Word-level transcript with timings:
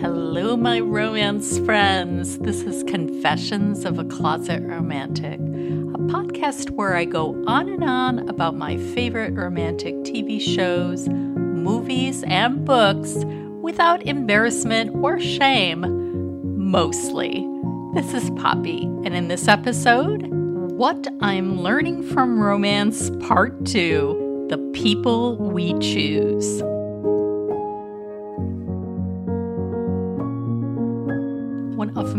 Hello, 0.00 0.56
my 0.56 0.80
romance 0.80 1.58
friends. 1.58 2.38
This 2.38 2.62
is 2.62 2.82
Confessions 2.84 3.84
of 3.84 3.98
a 3.98 4.04
Closet 4.04 4.62
Romantic, 4.62 5.38
a 5.38 5.98
podcast 6.08 6.70
where 6.70 6.96
I 6.96 7.04
go 7.04 7.44
on 7.46 7.68
and 7.68 7.84
on 7.84 8.26
about 8.30 8.56
my 8.56 8.78
favorite 8.78 9.34
romantic 9.34 9.94
TV 9.96 10.40
shows, 10.40 11.06
movies, 11.06 12.22
and 12.22 12.64
books 12.64 13.14
without 13.60 14.02
embarrassment 14.06 14.96
or 15.04 15.20
shame. 15.20 15.82
Mostly. 16.56 17.46
This 17.92 18.14
is 18.14 18.30
Poppy, 18.30 18.84
and 19.04 19.14
in 19.14 19.28
this 19.28 19.48
episode, 19.48 20.28
What 20.28 21.08
I'm 21.20 21.60
Learning 21.60 22.02
from 22.02 22.40
Romance 22.40 23.10
Part 23.20 23.66
2 23.66 24.46
The 24.48 24.56
People 24.72 25.36
We 25.36 25.78
Choose. 25.78 26.62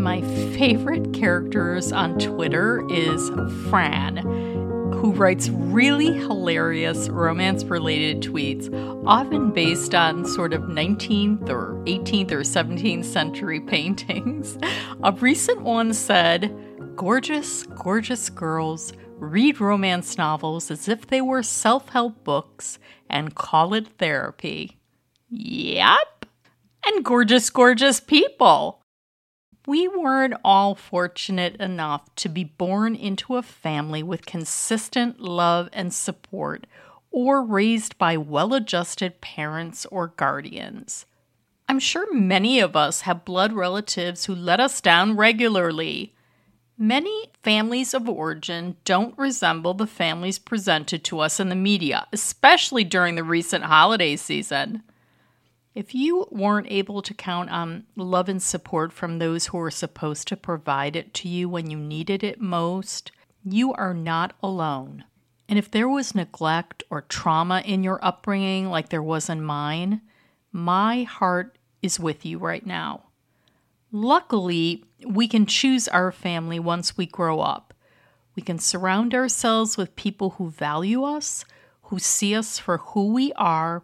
My 0.02 0.22
favorite 0.58 1.14
characters 1.14 1.92
on 1.92 2.18
Twitter 2.18 2.84
is 2.90 3.30
Fran, 3.70 4.18
who 4.18 5.12
writes 5.12 5.50
really 5.50 6.12
hilarious 6.12 7.08
romance 7.10 7.64
related 7.66 8.22
tweets, 8.22 8.68
often 9.06 9.52
based 9.52 9.94
on 9.94 10.26
sort 10.26 10.54
of 10.54 10.64
19th 10.64 11.50
or 11.50 11.76
18th 11.86 12.32
or 12.32 12.40
17th 12.40 13.06
century 13.06 13.60
paintings. 13.68 14.58
A 15.04 15.12
recent 15.12 15.62
one 15.62 15.94
said, 15.94 16.52
Gorgeous, 16.96 17.64
gorgeous 17.64 18.30
girls 18.30 18.94
read 19.18 19.62
romance 19.62 20.18
novels 20.18 20.72
as 20.72 20.88
if 20.88 21.08
they 21.08 21.22
were 21.22 21.44
self 21.44 21.90
help 21.90 22.24
books 22.24 22.80
and 23.08 23.36
call 23.36 23.76
it 23.76 23.88
therapy. 24.00 24.80
Yep. 25.30 26.26
And 26.86 27.06
gorgeous, 27.06 27.52
gorgeous 27.52 28.00
people 28.00 28.81
we 29.66 29.88
weren't 29.88 30.34
all 30.44 30.76
fortunate 30.76 31.56
enough 31.58 32.14
to 32.16 32.30
be 32.30 32.44
born 32.44 32.96
into 32.96 33.36
a 33.36 33.44
family 33.44 34.02
with 34.02 34.26
consistent 34.26 35.20
love 35.20 35.70
and 35.72 35.94
support 35.94 36.66
or 37.12 37.44
raised 37.44 37.98
by 37.98 38.18
well 38.18 38.54
adjusted 38.54 39.22
parents 39.22 39.86
or 39.88 40.08
guardians. 40.08 41.06
I'm 41.70 41.80
sure 41.80 42.12
many 42.14 42.60
of 42.60 42.76
us 42.76 43.02
have 43.02 43.26
blood 43.26 43.54
relatives 43.54 44.26
who 44.26 44.36
let 44.36 44.60
us 44.60 44.82
down 44.82 45.16
regularly. 45.16 46.14
Many 46.78 47.32
families 47.44 47.94
of 47.94 48.10
origin 48.10 48.76
don't 48.84 49.18
resemble 49.18 49.74
the 49.74 49.88
families 49.88 50.40
presented 50.40 51.04
to 51.06 51.20
us 51.20 51.40
in 51.40 51.50
the 51.50 51.56
media, 51.56 52.08
especially 52.12 52.84
during 52.84 53.16
the 53.16 53.24
recent 53.24 53.66
holiday 53.66 54.16
season. 54.16 54.84
If 55.74 55.96
you 55.96 56.28
weren't 56.32 56.70
able 56.70 57.02
to 57.02 57.14
count 57.14 57.50
on 57.50 57.86
love 57.96 58.28
and 58.28 58.44
support 58.44 58.92
from 58.92 59.20
those 59.20 59.48
who 59.48 59.58
were 59.58 59.72
supposed 59.72 60.28
to 60.28 60.36
provide 60.36 60.98
it 60.98 61.14
to 61.16 61.30
you 61.30 61.48
when 61.48 61.70
you 61.70 61.78
needed 61.78 62.24
it 62.24 62.42
most, 62.42 63.12
you 63.46 63.74
are 63.74 63.94
not 63.94 64.34
alone. 64.44 65.06
And 65.48 65.58
if 65.58 65.72
there 65.72 65.88
was 65.88 66.14
neglect 66.14 66.84
or 66.90 67.02
trauma 67.02 67.62
in 67.66 67.84
your 67.84 68.04
upbringing, 68.04 68.70
like 68.70 68.90
there 68.90 69.02
was 69.02 69.30
in 69.30 69.42
mine, 69.42 70.02
my 70.52 71.04
heart 71.04 71.58
is 71.82 72.00
with 72.00 72.26
you 72.26 72.38
right 72.38 72.66
now. 72.66 73.04
Luckily, 73.94 74.84
we 75.06 75.28
can 75.28 75.46
choose 75.46 75.88
our 75.88 76.12
family 76.12 76.60
once 76.60 76.98
we 76.98 77.06
grow 77.06 77.40
up. 77.40 77.74
We 78.36 78.44
can 78.44 78.60
surround 78.60 79.14
ourselves 79.14 79.78
with 79.78 79.96
people 79.96 80.32
who 80.32 80.50
value 80.50 81.04
us, 81.04 81.46
who 81.84 82.00
see 82.00 82.36
us 82.36 82.58
for 82.58 82.78
who 82.78 83.14
we 83.14 83.34
are, 83.34 83.84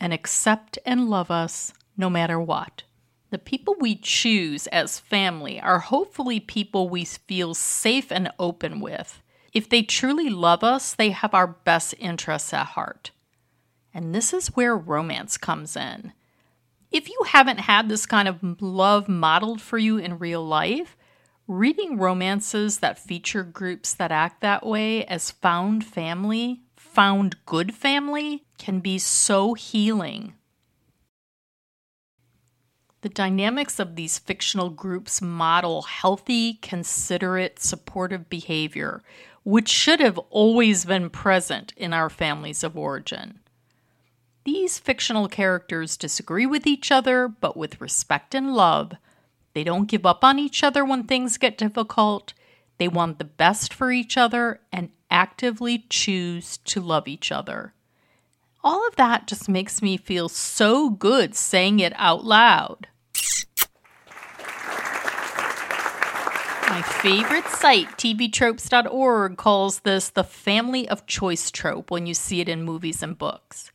and 0.00 0.12
accept 0.12 0.78
and 0.84 1.08
love 1.08 1.30
us 1.30 1.72
no 1.96 2.08
matter 2.08 2.40
what. 2.40 2.82
The 3.30 3.38
people 3.38 3.76
we 3.78 3.94
choose 3.94 4.66
as 4.68 4.98
family 4.98 5.60
are 5.60 5.80
hopefully 5.80 6.40
people 6.40 6.88
we 6.88 7.04
feel 7.04 7.54
safe 7.54 8.10
and 8.10 8.30
open 8.38 8.80
with. 8.80 9.22
If 9.52 9.68
they 9.68 9.82
truly 9.82 10.30
love 10.30 10.64
us, 10.64 10.94
they 10.94 11.10
have 11.10 11.34
our 11.34 11.46
best 11.46 11.94
interests 11.98 12.54
at 12.54 12.68
heart. 12.68 13.10
And 13.92 14.14
this 14.14 14.32
is 14.32 14.56
where 14.56 14.76
romance 14.76 15.36
comes 15.36 15.76
in. 15.76 16.12
If 16.90 17.08
you 17.08 17.20
haven't 17.26 17.60
had 17.60 17.88
this 17.88 18.06
kind 18.06 18.28
of 18.28 18.62
love 18.62 19.08
modeled 19.08 19.60
for 19.60 19.76
you 19.76 19.98
in 19.98 20.18
real 20.18 20.44
life, 20.44 20.96
reading 21.46 21.98
romances 21.98 22.78
that 22.78 22.98
feature 22.98 23.42
groups 23.42 23.92
that 23.94 24.12
act 24.12 24.40
that 24.40 24.64
way 24.64 25.04
as 25.04 25.30
found 25.30 25.84
family 25.84 26.62
found 26.76 27.36
good 27.46 27.74
family 27.74 28.44
can 28.58 28.80
be 28.80 28.98
so 28.98 29.54
healing. 29.54 30.34
The 33.00 33.08
dynamics 33.08 33.78
of 33.78 33.94
these 33.94 34.18
fictional 34.18 34.70
groups 34.70 35.22
model 35.22 35.82
healthy, 35.82 36.54
considerate, 36.54 37.60
supportive 37.60 38.28
behavior, 38.28 39.02
which 39.44 39.68
should 39.68 40.00
have 40.00 40.18
always 40.30 40.84
been 40.84 41.08
present 41.08 41.72
in 41.76 41.92
our 41.92 42.10
families 42.10 42.64
of 42.64 42.76
origin. 42.76 43.38
These 44.44 44.78
fictional 44.78 45.28
characters 45.28 45.96
disagree 45.96 46.46
with 46.46 46.66
each 46.66 46.90
other, 46.90 47.28
but 47.28 47.56
with 47.56 47.80
respect 47.80 48.34
and 48.34 48.54
love. 48.54 48.92
They 49.54 49.62
don't 49.62 49.88
give 49.88 50.04
up 50.04 50.24
on 50.24 50.38
each 50.38 50.64
other 50.64 50.84
when 50.84 51.04
things 51.04 51.38
get 51.38 51.58
difficult. 51.58 52.32
They 52.78 52.88
want 52.88 53.18
the 53.18 53.24
best 53.24 53.72
for 53.72 53.92
each 53.92 54.16
other 54.16 54.60
and 54.72 54.90
actively 55.10 55.84
choose 55.88 56.58
to 56.58 56.80
love 56.80 57.06
each 57.06 57.30
other. 57.30 57.74
All 58.68 58.86
of 58.86 58.96
that 58.96 59.26
just 59.26 59.48
makes 59.48 59.80
me 59.80 59.96
feel 59.96 60.28
so 60.28 60.90
good 60.90 61.34
saying 61.34 61.80
it 61.80 61.94
out 61.96 62.26
loud. 62.26 62.88
My 66.68 66.82
favorite 66.82 67.46
site, 67.46 67.88
tvtropes.org, 67.96 69.38
calls 69.38 69.80
this 69.80 70.10
the 70.10 70.22
family 70.22 70.86
of 70.86 71.06
choice 71.06 71.50
trope 71.50 71.90
when 71.90 72.04
you 72.04 72.12
see 72.12 72.42
it 72.42 72.48
in 72.50 72.62
movies 72.62 73.02
and 73.02 73.16
books. 73.16 73.72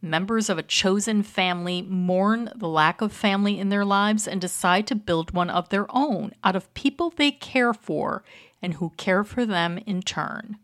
Members 0.00 0.48
of 0.48 0.56
a 0.56 0.62
chosen 0.62 1.24
family 1.24 1.82
mourn 1.82 2.52
the 2.54 2.68
lack 2.68 3.00
of 3.00 3.12
family 3.12 3.58
in 3.58 3.70
their 3.70 3.84
lives 3.84 4.28
and 4.28 4.40
decide 4.40 4.86
to 4.86 4.94
build 4.94 5.32
one 5.32 5.50
of 5.50 5.70
their 5.70 5.86
own 5.90 6.30
out 6.44 6.54
of 6.54 6.72
people 6.74 7.10
they 7.10 7.32
care 7.32 7.74
for 7.74 8.22
and 8.62 8.74
who 8.74 8.90
care 8.90 9.24
for 9.24 9.44
them 9.44 9.78
in 9.78 10.00
turn. 10.00 10.58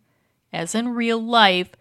As 0.53 0.77
in 0.77 0.91
real 0.91 1.21
life, 1.21 1.73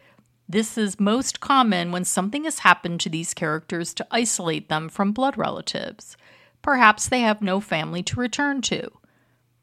this 0.50 0.78
is 0.78 1.00
most 1.00 1.40
common 1.40 1.92
when 1.92 2.06
something 2.06 2.46
has 2.46 2.60
happened 2.60 3.02
to 3.02 3.10
these 3.10 3.34
characters 3.34 3.94
to 3.94 4.08
isolate 4.12 4.70
them 4.70 4.88
from 4.88 5.12
blood 5.12 5.38
relatives. 5.38 6.16
Perhaps 6.62 7.10
they 7.10 7.22
have 7.22 7.42
no 7.42 7.60
family 7.60 8.02
to 8.04 8.20
return 8.20 8.62
to. 8.62 8.90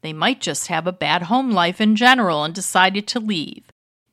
They 0.01 0.13
might 0.13 0.41
just 0.41 0.67
have 0.67 0.85
a 0.85 0.91
bad 0.91 1.23
home 1.23 1.51
life 1.51 1.81
in 1.81 1.95
general 1.95 2.43
and 2.43 2.53
decided 2.53 3.07
to 3.07 3.19
leave. 3.19 3.63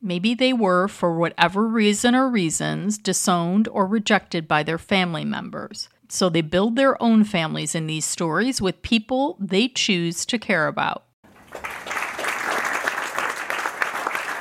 Maybe 0.00 0.34
they 0.34 0.52
were, 0.52 0.88
for 0.88 1.16
whatever 1.16 1.68
reason 1.68 2.14
or 2.14 2.28
reasons, 2.28 2.98
disowned 2.98 3.68
or 3.68 3.86
rejected 3.86 4.48
by 4.48 4.62
their 4.62 4.78
family 4.78 5.24
members. 5.24 5.88
So 6.08 6.28
they 6.28 6.40
build 6.40 6.76
their 6.76 7.00
own 7.02 7.24
families 7.24 7.74
in 7.74 7.86
these 7.86 8.04
stories 8.04 8.60
with 8.60 8.82
people 8.82 9.36
they 9.38 9.68
choose 9.68 10.24
to 10.26 10.38
care 10.38 10.66
about. 10.66 11.04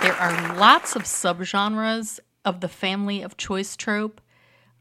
There 0.02 0.14
are 0.14 0.58
lots 0.58 0.96
of 0.96 1.04
subgenres 1.04 2.20
of 2.44 2.62
the 2.62 2.68
family 2.68 3.22
of 3.22 3.38
choice 3.38 3.76
trope. 3.76 4.20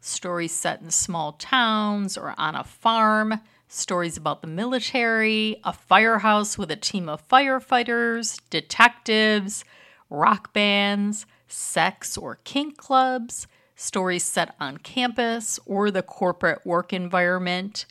Stories 0.00 0.50
set 0.50 0.80
in 0.80 0.90
small 0.90 1.32
towns 1.32 2.16
or 2.16 2.34
on 2.38 2.54
a 2.54 2.64
farm, 2.64 3.38
stories 3.68 4.16
about 4.16 4.40
the 4.40 4.48
military, 4.48 5.60
a 5.62 5.74
firehouse 5.74 6.56
with 6.56 6.70
a 6.70 6.76
team 6.76 7.06
of 7.06 7.28
firefighters, 7.28 8.40
detectives, 8.48 9.62
rock 10.08 10.54
bands, 10.54 11.26
sex 11.46 12.16
or 12.16 12.36
kink 12.44 12.78
clubs, 12.78 13.46
stories 13.76 14.24
set 14.24 14.54
on 14.58 14.78
campus 14.78 15.60
or 15.66 15.90
the 15.90 16.02
corporate 16.02 16.64
work 16.64 16.94
environment. 16.94 17.84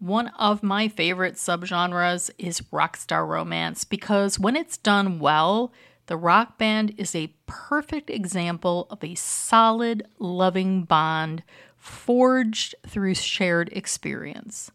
One 0.00 0.28
of 0.38 0.64
my 0.64 0.88
favorite 0.88 1.34
subgenres 1.34 2.30
is 2.36 2.62
rockstar 2.72 3.26
romance 3.26 3.84
because 3.84 4.40
when 4.40 4.56
it's 4.56 4.76
done 4.76 5.20
well, 5.20 5.72
the 6.08 6.16
rock 6.16 6.56
band 6.58 6.94
is 6.96 7.14
a 7.14 7.32
perfect 7.46 8.08
example 8.10 8.86
of 8.90 9.04
a 9.04 9.14
solid, 9.14 10.06
loving 10.18 10.84
bond 10.84 11.42
forged 11.76 12.74
through 12.86 13.14
shared 13.14 13.68
experience. 13.72 14.70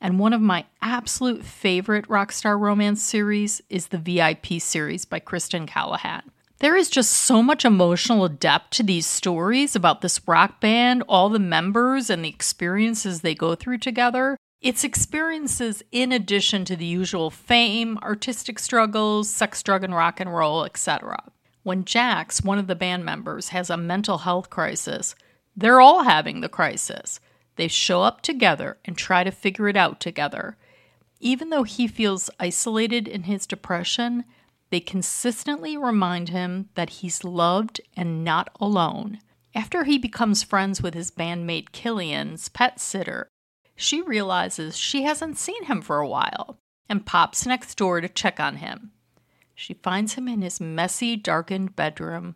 And 0.00 0.18
one 0.18 0.32
of 0.32 0.40
my 0.40 0.64
absolute 0.80 1.44
favorite 1.44 2.06
Rockstar 2.08 2.58
Romance 2.58 3.02
series 3.02 3.60
is 3.68 3.88
the 3.88 3.98
VIP 3.98 4.60
series 4.60 5.04
by 5.04 5.18
Kristen 5.18 5.66
Callihan. 5.66 6.22
There 6.60 6.76
is 6.76 6.88
just 6.88 7.10
so 7.10 7.42
much 7.42 7.64
emotional 7.64 8.28
depth 8.28 8.70
to 8.70 8.82
these 8.82 9.06
stories 9.06 9.74
about 9.74 10.02
this 10.02 10.20
rock 10.28 10.60
band, 10.60 11.02
all 11.08 11.28
the 11.28 11.38
members, 11.38 12.10
and 12.10 12.24
the 12.24 12.28
experiences 12.28 13.22
they 13.22 13.34
go 13.34 13.54
through 13.54 13.78
together. 13.78 14.36
It's 14.60 14.84
experiences 14.84 15.82
in 15.90 16.12
addition 16.12 16.66
to 16.66 16.76
the 16.76 16.84
usual 16.84 17.30
fame, 17.30 17.96
artistic 18.02 18.58
struggles, 18.58 19.30
sex, 19.30 19.62
drug, 19.62 19.82
and 19.82 19.94
rock 19.94 20.20
and 20.20 20.34
roll, 20.34 20.66
etc. 20.66 21.22
When 21.62 21.86
Jax, 21.86 22.42
one 22.42 22.58
of 22.58 22.66
the 22.66 22.74
band 22.74 23.06
members, 23.06 23.48
has 23.48 23.70
a 23.70 23.78
mental 23.78 24.18
health 24.18 24.50
crisis, 24.50 25.14
they're 25.56 25.80
all 25.80 26.02
having 26.02 26.42
the 26.42 26.48
crisis. 26.50 27.20
They 27.56 27.68
show 27.68 28.02
up 28.02 28.20
together 28.20 28.76
and 28.84 28.98
try 28.98 29.24
to 29.24 29.30
figure 29.30 29.66
it 29.66 29.78
out 29.78 29.98
together. 29.98 30.58
Even 31.20 31.48
though 31.48 31.62
he 31.62 31.86
feels 31.86 32.28
isolated 32.38 33.08
in 33.08 33.22
his 33.22 33.46
depression, 33.46 34.24
they 34.68 34.80
consistently 34.80 35.78
remind 35.78 36.28
him 36.28 36.68
that 36.74 36.90
he's 36.90 37.24
loved 37.24 37.80
and 37.96 38.24
not 38.24 38.50
alone. 38.60 39.20
After 39.54 39.84
he 39.84 39.96
becomes 39.96 40.42
friends 40.42 40.82
with 40.82 40.92
his 40.92 41.10
bandmate 41.10 41.72
Killian's 41.72 42.50
pet 42.50 42.78
sitter, 42.78 43.29
she 43.80 44.02
realizes 44.02 44.76
she 44.76 45.04
hasn't 45.04 45.38
seen 45.38 45.64
him 45.64 45.80
for 45.80 45.98
a 46.00 46.08
while 46.08 46.58
and 46.88 47.06
pops 47.06 47.46
next 47.46 47.76
door 47.76 48.00
to 48.00 48.08
check 48.08 48.38
on 48.38 48.56
him. 48.56 48.92
She 49.54 49.74
finds 49.74 50.14
him 50.14 50.28
in 50.28 50.42
his 50.42 50.60
messy, 50.60 51.16
darkened 51.16 51.76
bedroom, 51.76 52.34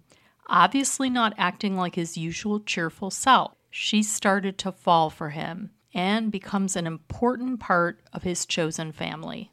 obviously 0.49 1.11
not 1.11 1.35
acting 1.37 1.77
like 1.77 1.97
his 1.97 2.17
usual 2.17 2.61
cheerful 2.61 3.11
self. 3.11 3.53
She 3.71 4.03
started 4.03 4.57
to 4.59 4.73
fall 4.73 5.11
for 5.11 5.31
him 5.31 5.71
and 5.93 6.33
becomes 6.33 6.77
an 6.77 6.87
important 6.87 7.61
part 7.61 8.01
of 8.13 8.23
his 8.23 8.47
chosen 8.47 8.93
family. 8.93 9.53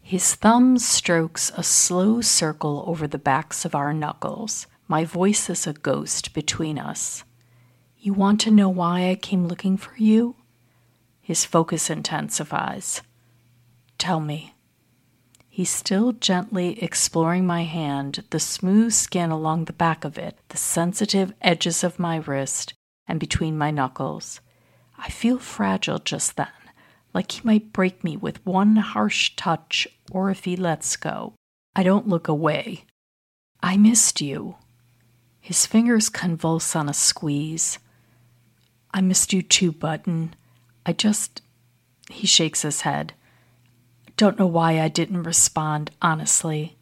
His 0.00 0.34
thumb 0.34 0.78
strokes 0.78 1.50
a 1.56 1.62
slow 1.62 2.20
circle 2.20 2.84
over 2.86 3.06
the 3.06 3.18
backs 3.18 3.64
of 3.64 3.74
our 3.74 3.92
knuckles. 3.92 4.66
My 4.86 5.04
voice 5.04 5.50
is 5.50 5.66
a 5.66 5.72
ghost 5.72 6.32
between 6.32 6.78
us. 6.78 7.24
You 8.08 8.14
want 8.14 8.40
to 8.40 8.50
know 8.50 8.70
why 8.70 9.10
I 9.10 9.16
came 9.16 9.46
looking 9.46 9.76
for 9.76 9.94
you? 9.98 10.34
His 11.20 11.44
focus 11.44 11.90
intensifies. 11.90 13.02
Tell 13.98 14.18
me. 14.18 14.54
He's 15.50 15.68
still 15.68 16.12
gently 16.12 16.82
exploring 16.82 17.46
my 17.46 17.64
hand, 17.64 18.24
the 18.30 18.40
smooth 18.40 18.94
skin 18.94 19.30
along 19.30 19.66
the 19.66 19.74
back 19.74 20.06
of 20.06 20.16
it, 20.16 20.38
the 20.48 20.56
sensitive 20.56 21.34
edges 21.42 21.84
of 21.84 21.98
my 21.98 22.16
wrist, 22.16 22.72
and 23.06 23.20
between 23.20 23.58
my 23.58 23.70
knuckles. 23.70 24.40
I 24.98 25.10
feel 25.10 25.38
fragile 25.38 25.98
just 25.98 26.36
then, 26.36 26.48
like 27.12 27.30
he 27.32 27.42
might 27.44 27.74
break 27.74 28.02
me 28.02 28.16
with 28.16 28.46
one 28.46 28.76
harsh 28.76 29.36
touch 29.36 29.86
or 30.10 30.30
if 30.30 30.44
he 30.44 30.56
lets 30.56 30.96
go. 30.96 31.34
I 31.76 31.82
don't 31.82 32.08
look 32.08 32.26
away. 32.26 32.86
I 33.62 33.76
missed 33.76 34.22
you. 34.22 34.56
His 35.42 35.66
fingers 35.66 36.08
convulse 36.08 36.74
on 36.74 36.88
a 36.88 36.94
squeeze. 36.94 37.78
I 38.92 39.00
missed 39.00 39.32
you 39.32 39.42
too, 39.42 39.72
Button. 39.72 40.34
I 40.86 40.92
just. 40.92 41.42
He 42.10 42.26
shakes 42.26 42.62
his 42.62 42.82
head. 42.82 43.12
Don't 44.16 44.38
know 44.38 44.46
why 44.46 44.80
I 44.80 44.88
didn't 44.88 45.22
respond, 45.22 45.90
honestly. 46.00 46.76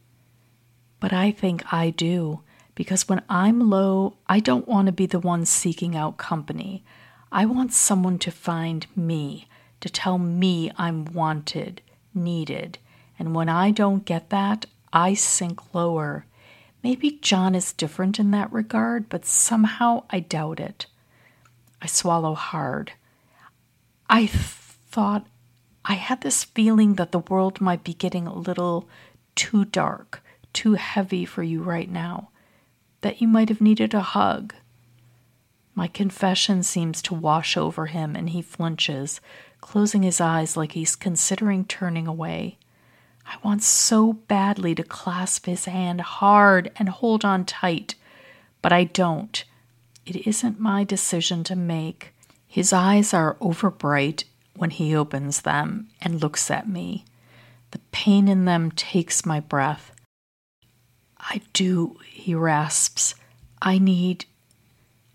But 1.01 1.13
I 1.13 1.31
think 1.31 1.73
I 1.73 1.91
do, 1.91 2.41
because 2.75 3.09
when 3.09 3.23
I'm 3.29 3.69
low, 3.69 4.17
I 4.27 4.41
don't 4.41 4.69
want 4.69 4.87
to 4.87 4.93
be 4.93 5.07
the 5.07 5.19
one 5.19 5.45
seeking 5.45 5.95
out 5.97 6.17
company. 6.17 6.85
I 7.31 7.45
want 7.45 7.73
someone 7.73 8.19
to 8.21 8.31
find 8.31 8.87
me, 8.97 9.49
to 9.81 9.91
tell 9.91 10.17
me 10.17 10.71
I'm 10.79 11.05
wanted, 11.07 11.83
needed. 12.15 12.79
And 13.19 13.35
when 13.35 13.49
I 13.49 13.71
don't 13.71 14.05
get 14.05 14.31
that, 14.31 14.67
I 14.93 15.15
sink 15.15 15.75
lower. 15.75 16.25
Maybe 16.83 17.19
John 17.21 17.55
is 17.55 17.73
different 17.73 18.19
in 18.19 18.31
that 18.31 18.53
regard, 18.53 19.09
but 19.09 19.27
somehow 19.27 20.05
I 20.09 20.21
doubt 20.21 20.61
it. 20.61 20.87
I 21.81 21.87
swallow 21.87 22.35
hard. 22.35 22.93
I 24.09 24.27
thought 24.27 25.27
I 25.85 25.95
had 25.95 26.21
this 26.21 26.45
feeling 26.45 26.95
that 26.95 27.13
the 27.13 27.21
world 27.21 27.61
might 27.61 27.85
be 27.85 27.95
getting 27.95 28.27
a 28.27 28.35
little 28.35 28.89
too 29.35 29.65
dark, 29.65 30.23
too 30.53 30.75
heavy 30.75 31.25
for 31.25 31.43
you 31.43 31.63
right 31.63 31.91
now, 31.91 32.31
that 33.03 33.21
you 33.21 33.29
might 33.29 33.49
have 33.49 33.61
needed 33.61 33.95
a 33.95 34.01
hug. 34.01 34.55
My 35.75 35.87
confession 35.87 36.63
seems 36.63 37.03
to 37.03 37.15
wash 37.15 37.57
over 37.57 37.87
him, 37.87 38.17
and 38.17 38.31
he 38.31 38.41
flinches, 38.41 39.21
closing 39.61 40.03
his 40.03 40.21
eyes 40.21 40.57
like 40.57 40.73
he's 40.73 40.97
considering 40.97 41.67
turning 41.67 42.07
away. 42.07 42.59
I 43.27 43.37
want 43.43 43.63
so 43.63 44.15
badly 44.15 44.75
to 44.77 44.83
clasp 44.83 45.47
his 45.47 45.67
hand 45.67 46.01
hard 46.01 46.73
and 46.77 46.89
hold 46.89 47.25
on 47.25 47.45
tight, 47.45 47.95
but 48.63 48.73
I 48.73 48.85
don't. 48.85 49.45
It 50.07 50.27
isn't 50.27 50.61
my 50.61 50.85
decision 50.85 51.43
to 51.45 51.57
make. 51.57 52.15
His 52.47 52.73
eyes 52.73 53.13
are 53.13 53.35
overbright 53.41 54.25
when 54.55 54.71
he 54.71 54.95
opens 54.95 55.43
them 55.43 55.89
and 56.01 56.23
looks 56.23 56.51
at 56.51 56.69
me. 56.69 57.05
The 57.73 57.81
pain 57.91 58.29
in 58.29 58.45
them 58.45 58.71
takes 58.71 59.27
my 59.27 59.41
breath. 59.41 59.93
I 61.19 61.41
do, 61.53 61.99
he 62.07 62.35
rasps. 62.37 63.17
I 63.61 63.79
need. 63.79 64.27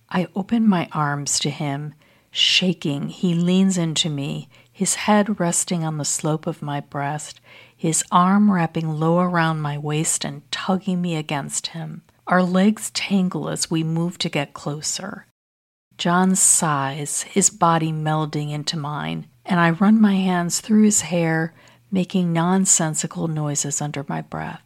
I 0.09 0.27
open 0.35 0.67
my 0.67 0.89
arms 0.91 1.39
to 1.39 1.49
him. 1.49 1.93
Shaking, 2.31 3.09
he 3.09 3.33
leans 3.33 3.77
into 3.77 4.09
me, 4.09 4.49
his 4.71 4.95
head 4.95 5.39
resting 5.39 5.85
on 5.85 5.97
the 5.97 6.05
slope 6.05 6.47
of 6.47 6.61
my 6.61 6.81
breast, 6.81 7.39
his 7.75 8.03
arm 8.11 8.51
wrapping 8.51 8.89
low 8.89 9.19
around 9.19 9.61
my 9.61 9.77
waist 9.77 10.25
and 10.25 10.49
tugging 10.51 11.01
me 11.01 11.15
against 11.15 11.67
him. 11.67 12.03
Our 12.31 12.41
legs 12.41 12.89
tangle 12.91 13.47
as 13.47 13.69
we 13.69 13.83
move 13.83 14.17
to 14.17 14.29
get 14.29 14.55
closer. 14.55 15.27
John 15.99 16.35
sighs, 16.35 17.21
his 17.21 17.51
body 17.51 17.91
melding 17.91 18.51
into 18.51 18.75
mine 18.75 19.27
and 19.45 19.59
I 19.59 19.71
run 19.71 19.99
my 19.99 20.15
hands 20.15 20.61
through 20.61 20.83
his 20.83 21.01
hair, 21.01 21.53
making 21.91 22.31
nonsensical 22.31 23.27
noises 23.27 23.81
under 23.81 24.05
my 24.07 24.21
breath. 24.21 24.63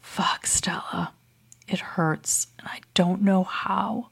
Fuck, 0.00 0.46
Stella. 0.46 1.12
It 1.66 1.80
hurts, 1.80 2.48
and 2.58 2.68
I 2.68 2.80
don't 2.94 3.22
know 3.22 3.44
how. 3.44 4.08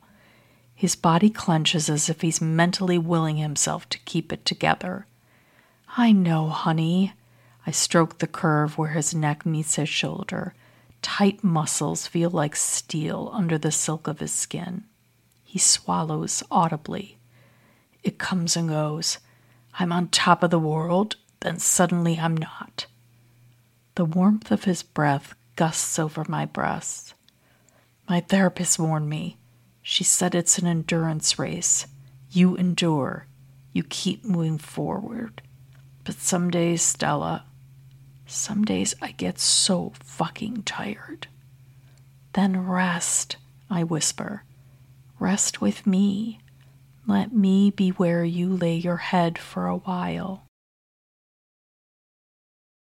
His 0.75 0.95
body 0.95 1.31
clenches 1.31 1.89
as 1.89 2.09
if 2.09 2.21
he's 2.21 2.41
mentally 2.41 2.99
willing 2.99 3.37
himself 3.37 3.89
to 3.91 3.99
keep 4.01 4.33
it 4.33 4.45
together. 4.45 5.07
I 5.97 6.13
know, 6.13 6.49
honey. 6.49 7.15
I 7.67 7.71
stroke 7.71 8.19
the 8.19 8.27
curve 8.27 8.79
where 8.79 8.91
his 8.91 9.15
neck 9.15 9.45
meets 9.45 9.77
his 9.77 9.89
shoulder. 9.89 10.55
Tight 11.09 11.45
muscles 11.45 12.09
feel 12.09 12.31
like 12.31 12.57
steel 12.57 13.31
under 13.33 13.57
the 13.57 13.71
silk 13.71 14.09
of 14.09 14.19
his 14.19 14.33
skin. 14.33 14.83
He 15.45 15.57
swallows 15.57 16.43
audibly. 16.51 17.17
It 18.03 18.19
comes 18.19 18.57
and 18.57 18.69
goes. 18.69 19.19
I'm 19.79 19.93
on 19.93 20.09
top 20.09 20.43
of 20.43 20.51
the 20.51 20.59
world, 20.59 21.15
then 21.41 21.61
suddenly 21.61 22.19
I'm 22.19 22.37
not. 22.37 22.87
The 23.95 24.05
warmth 24.05 24.51
of 24.51 24.65
his 24.65 24.83
breath 24.83 25.37
gusts 25.55 25.97
over 25.97 26.25
my 26.27 26.45
breast. 26.45 27.15
My 28.09 28.19
therapist 28.19 28.77
warned 28.77 29.09
me. 29.09 29.39
She 29.83 30.03
said 30.03 30.35
it's 30.35 30.59
an 30.59 30.67
endurance 30.67 31.39
race. 31.39 31.87
You 32.33 32.57
endure, 32.57 33.29
you 33.73 33.85
keep 33.85 34.25
moving 34.25 34.59
forward. 34.59 35.41
But 36.03 36.17
some 36.17 36.51
days, 36.51 36.83
Stella, 36.83 37.45
some 38.27 38.65
days 38.65 38.95
I 39.01 39.13
get 39.13 39.39
so 39.39 39.93
fucking 40.03 40.65
tired. 40.65 41.29
Then 42.33 42.67
rest, 42.67 43.37
I 43.71 43.85
whisper. 43.85 44.43
Rest 45.19 45.61
with 45.61 45.87
me. 45.87 46.41
Let 47.07 47.33
me 47.33 47.71
be 47.71 47.91
where 47.91 48.25
you 48.25 48.53
lay 48.53 48.75
your 48.75 48.97
head 48.97 49.39
for 49.39 49.67
a 49.67 49.77
while. 49.77 50.43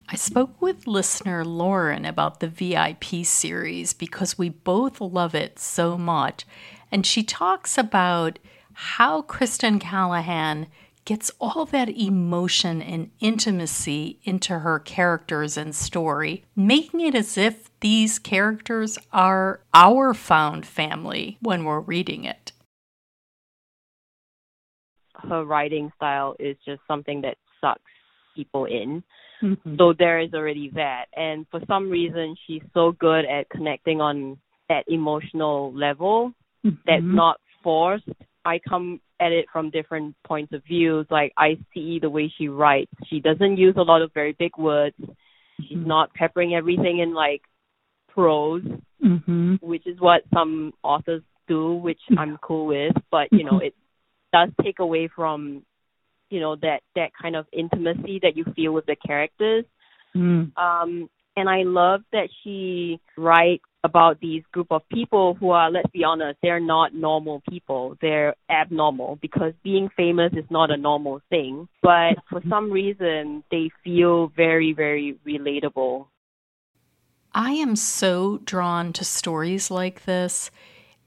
I 0.08 0.16
spoke 0.16 0.62
with 0.62 0.86
listener 0.86 1.44
Lauren 1.44 2.06
about 2.06 2.40
the 2.40 2.48
VIP 2.48 3.26
series 3.26 3.94
because 3.94 4.38
we 4.38 4.50
both 4.50 5.02
love 5.02 5.34
it 5.34 5.58
so 5.58 5.98
much. 5.98 6.46
And 6.92 7.06
she 7.06 7.24
talks 7.24 7.78
about 7.78 8.38
how 8.74 9.24
Kristen 9.24 9.80
Callihan 9.80 10.68
gets 11.06 11.32
all 11.40 11.66
that 11.66 11.90
emotion 11.90 12.82
and 12.82 13.12
intimacy 13.20 14.20
into 14.24 14.60
her 14.60 14.80
characters 14.80 15.58
and 15.58 15.76
story, 15.76 16.44
making 16.56 17.02
it 17.02 17.16
as 17.16 17.38
if 17.38 17.70
these 17.80 18.20
characters 18.20 18.98
are 19.12 19.60
our 19.74 20.14
found 20.14 20.66
family 20.66 21.38
when 21.42 21.64
we're 21.66 21.80
reading 21.80 22.24
it 22.24 22.54
her 25.30 25.44
writing 25.44 25.92
style 25.96 26.36
is 26.40 26.58
just 26.66 26.82
something 26.88 27.22
that 27.22 27.38
sucks 27.62 27.82
people 28.36 28.66
in. 28.66 29.04
Mm-hmm. 29.42 29.76
So 29.78 29.94
there 29.98 30.20
is 30.20 30.34
already 30.34 30.72
that. 30.76 31.06
And 31.16 31.46
for 31.52 31.60
some 31.68 31.90
reason, 31.90 32.36
she's 32.48 32.62
so 32.74 32.94
good 32.94 33.26
at 33.26 33.50
connecting 33.50 34.02
on 34.02 34.38
that 34.70 34.86
emotional 34.88 35.74
level 35.74 36.34
mm-hmm. 36.66 36.76
that's 36.86 37.04
not 37.04 37.40
forced. 37.64 38.08
I 38.46 38.60
come 38.68 39.02
at 39.24 39.32
it 39.32 39.46
from 39.52 39.70
different 39.70 40.16
points 40.26 40.54
of 40.54 40.64
views. 40.66 41.06
Like 41.10 41.34
I 41.38 41.58
see 41.74 42.00
the 42.02 42.10
way 42.10 42.32
she 42.38 42.48
writes. 42.48 42.92
She 43.10 43.20
doesn't 43.20 43.58
use 43.58 43.76
a 43.78 43.82
lot 43.82 44.02
of 44.02 44.14
very 44.14 44.34
big 44.38 44.58
words. 44.58 44.96
She's 45.62 45.78
mm-hmm. 45.78 45.88
not 45.88 46.14
peppering 46.14 46.54
everything 46.56 47.00
in 47.00 47.14
like 47.14 47.42
prose, 48.10 48.64
mm-hmm. 49.04 49.56
which 49.62 49.88
is 49.88 50.00
what 50.00 50.22
some 50.34 50.74
authors 50.84 51.24
do, 51.48 51.74
which 51.74 52.02
I'm 52.18 52.38
cool 52.42 52.66
with. 52.66 52.94
But 53.12 53.28
you 53.32 53.44
know, 53.44 53.54
mm-hmm. 53.54 53.68
it 53.68 53.76
does 54.34 54.50
take 54.64 54.80
away 54.80 55.10
from 55.16 55.64
you 56.34 56.40
know 56.40 56.56
that 56.56 56.82
that 56.96 57.12
kind 57.22 57.36
of 57.36 57.46
intimacy 57.54 58.20
that 58.24 58.36
you 58.36 58.44
feel 58.56 58.74
with 58.74 58.88
the 58.88 58.96
characters 58.96 59.66
mm. 60.16 60.52
um 60.58 61.10
and 61.38 61.48
i 61.48 61.62
love 61.64 62.02
that 62.12 62.28
she 62.44 63.00
writes 63.16 63.64
about 63.84 64.20
these 64.22 64.44
group 64.52 64.68
of 64.72 64.88
people 64.90 65.36
who 65.36 65.50
are, 65.52 65.70
let's 65.70 65.90
be 65.92 66.04
honest, 66.04 66.40
they're 66.42 66.60
not 66.60 66.94
normal 66.94 67.42
people. 67.50 67.98
They're 68.02 68.36
abnormal 68.50 69.18
because 69.22 69.54
being 69.64 69.90
famous 69.96 70.32
is 70.34 70.46
not 70.50 70.72
a 70.72 70.78
normal 70.78 71.22
thing. 71.30 71.68
But 71.82 72.16
for 72.30 72.40
mm-hmm. 72.40 72.50
some 72.50 72.72
reason, 72.72 73.44
they 73.52 73.72
feel 73.84 74.28
very, 74.28 74.74
very 74.74 75.18
relatable. 75.28 76.08
I 77.34 77.52
am 77.52 77.76
so 77.76 78.40
drawn 78.46 78.94
to 78.94 79.04
stories 79.04 79.72
like 79.72 80.06
this 80.06 80.52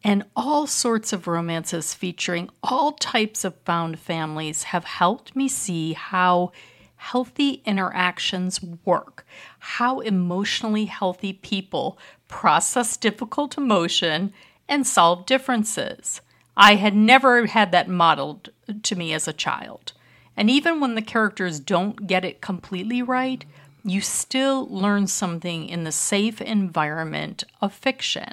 and 0.04 0.25
all 0.37 0.66
sorts 0.66 1.12
of 1.12 1.26
romances 1.26 1.95
featuring 1.95 2.50
all 2.62 2.92
types 2.92 3.45
of 3.45 3.56
found 3.64 3.99
families 3.99 4.64
have 4.64 4.85
helped 4.85 5.35
me 5.35 5.49
see 5.49 5.95
how 5.95 6.52
healthy 6.96 7.62
interactions 7.64 8.60
work, 8.84 9.26
how 9.58 10.00
emotionally 10.00 10.86
healthy 10.86 11.32
people 11.32 11.98
process 12.28 12.96
difficult 12.96 13.56
emotion 13.56 14.32
and 14.68 14.86
solve 14.86 15.26
differences. 15.26 16.20
I 16.56 16.76
had 16.76 16.94
never 16.94 17.46
had 17.46 17.70
that 17.72 17.88
modeled 17.88 18.50
to 18.82 18.96
me 18.96 19.12
as 19.12 19.28
a 19.28 19.32
child. 19.32 19.92
And 20.36 20.50
even 20.50 20.80
when 20.80 20.94
the 20.94 21.02
characters 21.02 21.60
don't 21.60 22.06
get 22.06 22.24
it 22.24 22.40
completely 22.40 23.02
right, 23.02 23.44
you 23.84 24.00
still 24.00 24.66
learn 24.68 25.06
something 25.06 25.68
in 25.68 25.84
the 25.84 25.92
safe 25.92 26.40
environment 26.40 27.44
of 27.60 27.72
fiction. 27.72 28.32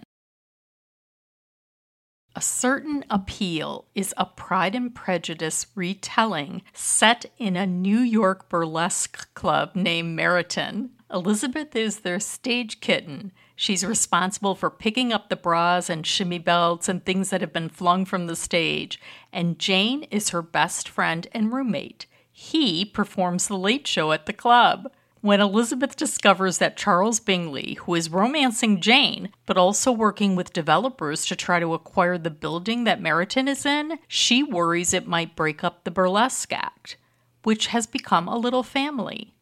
A 2.35 2.41
Certain 2.41 3.05
Appeal 3.11 3.85
is 3.93 4.11
a 4.17 4.25
Pride 4.25 4.73
and 4.73 4.93
Prejudice 4.93 5.67
retelling 5.75 6.63
set 6.73 7.25
in 7.37 7.55
a 7.55 7.67
New 7.67 7.99
York 7.99 8.49
burlesque 8.49 9.31
club 9.35 9.75
named 9.75 10.15
Meriton. 10.15 10.89
Elizabeth 11.13 11.75
is 11.75 11.99
their 11.99 12.19
stage 12.19 12.79
kitten. 12.79 13.33
She's 13.55 13.85
responsible 13.85 14.55
for 14.55 14.71
picking 14.71 15.13
up 15.13 15.29
the 15.29 15.35
bras 15.35 15.91
and 15.91 16.07
shimmy 16.07 16.39
belts 16.39 16.89
and 16.89 17.05
things 17.05 17.29
that 17.29 17.41
have 17.41 17.53
been 17.53 17.69
flung 17.69 18.03
from 18.03 18.25
the 18.25 18.35
stage. 18.35 18.99
And 19.31 19.59
Jane 19.59 20.01
is 20.09 20.29
her 20.29 20.41
best 20.41 20.89
friend 20.89 21.27
and 21.33 21.53
roommate. 21.53 22.07
He 22.31 22.83
performs 22.83 23.47
the 23.47 23.57
late 23.59 23.85
show 23.85 24.11
at 24.11 24.25
the 24.25 24.33
club. 24.33 24.91
When 25.23 25.39
Elizabeth 25.39 25.95
discovers 25.95 26.57
that 26.57 26.75
Charles 26.75 27.21
Bingley, 27.21 27.75
who 27.75 27.95
is 27.95 28.09
romancing 28.09 28.81
Jane, 28.81 29.29
but 29.45 29.57
also 29.57 29.89
working 29.89 30.35
with 30.35 30.51
developers 30.51 31.25
to 31.27 31.35
try 31.37 31.61
to 31.61 31.73
acquire 31.73 32.17
the 32.17 32.29
building 32.29 32.83
that 32.83 32.99
Meriton 32.99 33.47
is 33.47 33.65
in, 33.65 33.99
she 34.09 34.43
worries 34.43 34.93
it 34.93 35.07
might 35.07 35.37
break 35.37 35.63
up 35.63 35.85
the 35.85 35.91
burlesque 35.91 36.51
act, 36.51 36.97
which 37.43 37.67
has 37.67 37.87
become 37.87 38.27
a 38.27 38.35
little 38.35 38.63
family. 38.63 39.33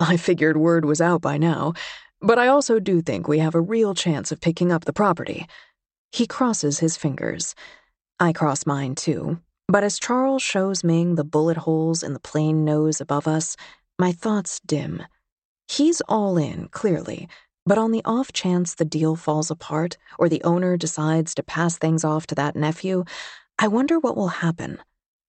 I 0.00 0.16
figured 0.16 0.56
word 0.56 0.84
was 0.84 1.00
out 1.00 1.22
by 1.22 1.38
now, 1.38 1.74
but 2.20 2.40
I 2.40 2.48
also 2.48 2.80
do 2.80 3.00
think 3.00 3.28
we 3.28 3.38
have 3.38 3.54
a 3.54 3.60
real 3.60 3.94
chance 3.94 4.32
of 4.32 4.40
picking 4.40 4.72
up 4.72 4.84
the 4.84 4.92
property. 4.92 5.46
He 6.10 6.26
crosses 6.26 6.80
his 6.80 6.96
fingers. 6.96 7.54
I 8.18 8.32
cross 8.32 8.66
mine 8.66 8.96
too. 8.96 9.38
But 9.68 9.84
as 9.84 10.00
Charles 10.00 10.42
shows 10.42 10.82
Ming 10.82 11.14
the 11.14 11.22
bullet 11.22 11.58
holes 11.58 12.02
in 12.02 12.14
the 12.14 12.18
plain 12.18 12.64
nose 12.64 13.00
above 13.00 13.28
us, 13.28 13.54
my 13.98 14.12
thoughts 14.12 14.60
dim. 14.60 15.02
He's 15.66 16.00
all 16.08 16.36
in, 16.36 16.68
clearly, 16.68 17.28
but 17.66 17.78
on 17.78 17.92
the 17.92 18.02
off 18.04 18.32
chance 18.32 18.74
the 18.74 18.84
deal 18.84 19.16
falls 19.16 19.50
apart 19.50 19.98
or 20.18 20.28
the 20.28 20.42
owner 20.44 20.76
decides 20.76 21.34
to 21.34 21.42
pass 21.42 21.76
things 21.76 22.04
off 22.04 22.26
to 22.28 22.34
that 22.36 22.56
nephew, 22.56 23.04
I 23.58 23.68
wonder 23.68 23.98
what 23.98 24.16
will 24.16 24.28
happen. 24.28 24.78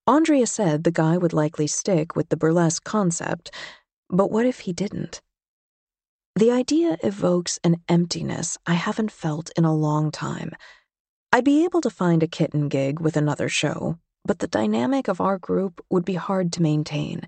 Andrea 0.07 0.47
said 0.47 0.83
the 0.83 0.91
guy 0.91 1.17
would 1.17 1.33
likely 1.33 1.67
stick 1.67 2.15
with 2.15 2.29
the 2.29 2.37
burlesque 2.37 2.83
concept, 2.83 3.51
but 4.09 4.31
what 4.31 4.45
if 4.45 4.61
he 4.61 4.73
didn't? 4.73 5.21
The 6.35 6.51
idea 6.51 6.97
evokes 7.03 7.59
an 7.63 7.77
emptiness 7.89 8.57
I 8.65 8.75
haven't 8.75 9.11
felt 9.11 9.51
in 9.57 9.65
a 9.65 9.75
long 9.75 10.11
time. 10.11 10.55
I'd 11.33 11.43
be 11.43 11.65
able 11.65 11.81
to 11.81 11.89
find 11.89 12.23
a 12.23 12.27
kitten 12.27 12.69
gig 12.69 12.99
with 12.99 13.17
another 13.17 13.49
show, 13.49 13.97
but 14.23 14.39
the 14.39 14.47
dynamic 14.47 15.07
of 15.07 15.19
our 15.19 15.37
group 15.37 15.83
would 15.89 16.05
be 16.05 16.13
hard 16.13 16.53
to 16.53 16.61
maintain. 16.61 17.27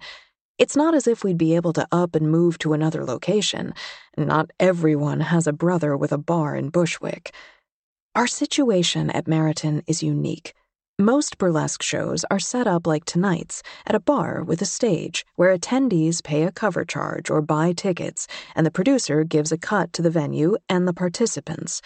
It's 0.62 0.76
not 0.76 0.94
as 0.94 1.08
if 1.08 1.24
we'd 1.24 1.40
be 1.40 1.56
able 1.56 1.74
to 1.74 1.88
up 1.92 2.14
and 2.14 2.30
move 2.30 2.60
to 2.60 2.74
another 2.74 3.04
location. 3.04 3.74
Not 4.16 4.52
everyone 4.60 5.20
has 5.22 5.48
a 5.48 5.52
brother 5.52 5.98
with 5.98 6.12
a 6.12 6.20
bar 6.20 6.56
in 6.56 6.70
Bushwick. 6.70 7.34
Our 8.14 8.28
situation 8.28 9.10
at 9.10 9.28
Meriton 9.28 9.82
is 9.88 10.04
unique. 10.04 10.54
Most 11.00 11.40
burlesque 11.40 11.82
shows 11.82 12.24
are 12.30 12.38
set 12.38 12.68
up 12.68 12.86
like 12.86 13.06
tonight's, 13.06 13.64
at 13.88 13.96
a 13.96 14.00
bar 14.00 14.44
with 14.44 14.62
a 14.62 14.66
stage, 14.66 15.26
where 15.36 15.58
attendees 15.58 16.24
pay 16.24 16.44
a 16.44 16.52
cover 16.52 16.86
charge 16.86 17.32
or 17.32 17.42
buy 17.42 17.74
tickets, 17.74 18.28
and 18.56 18.64
the 18.64 18.70
producer 18.70 19.24
gives 19.24 19.52
a 19.52 19.58
cut 19.58 19.92
to 19.94 20.04
the 20.04 20.12
venue 20.12 20.58
and 20.70 20.88
the 20.88 20.94
participants. 20.94 21.82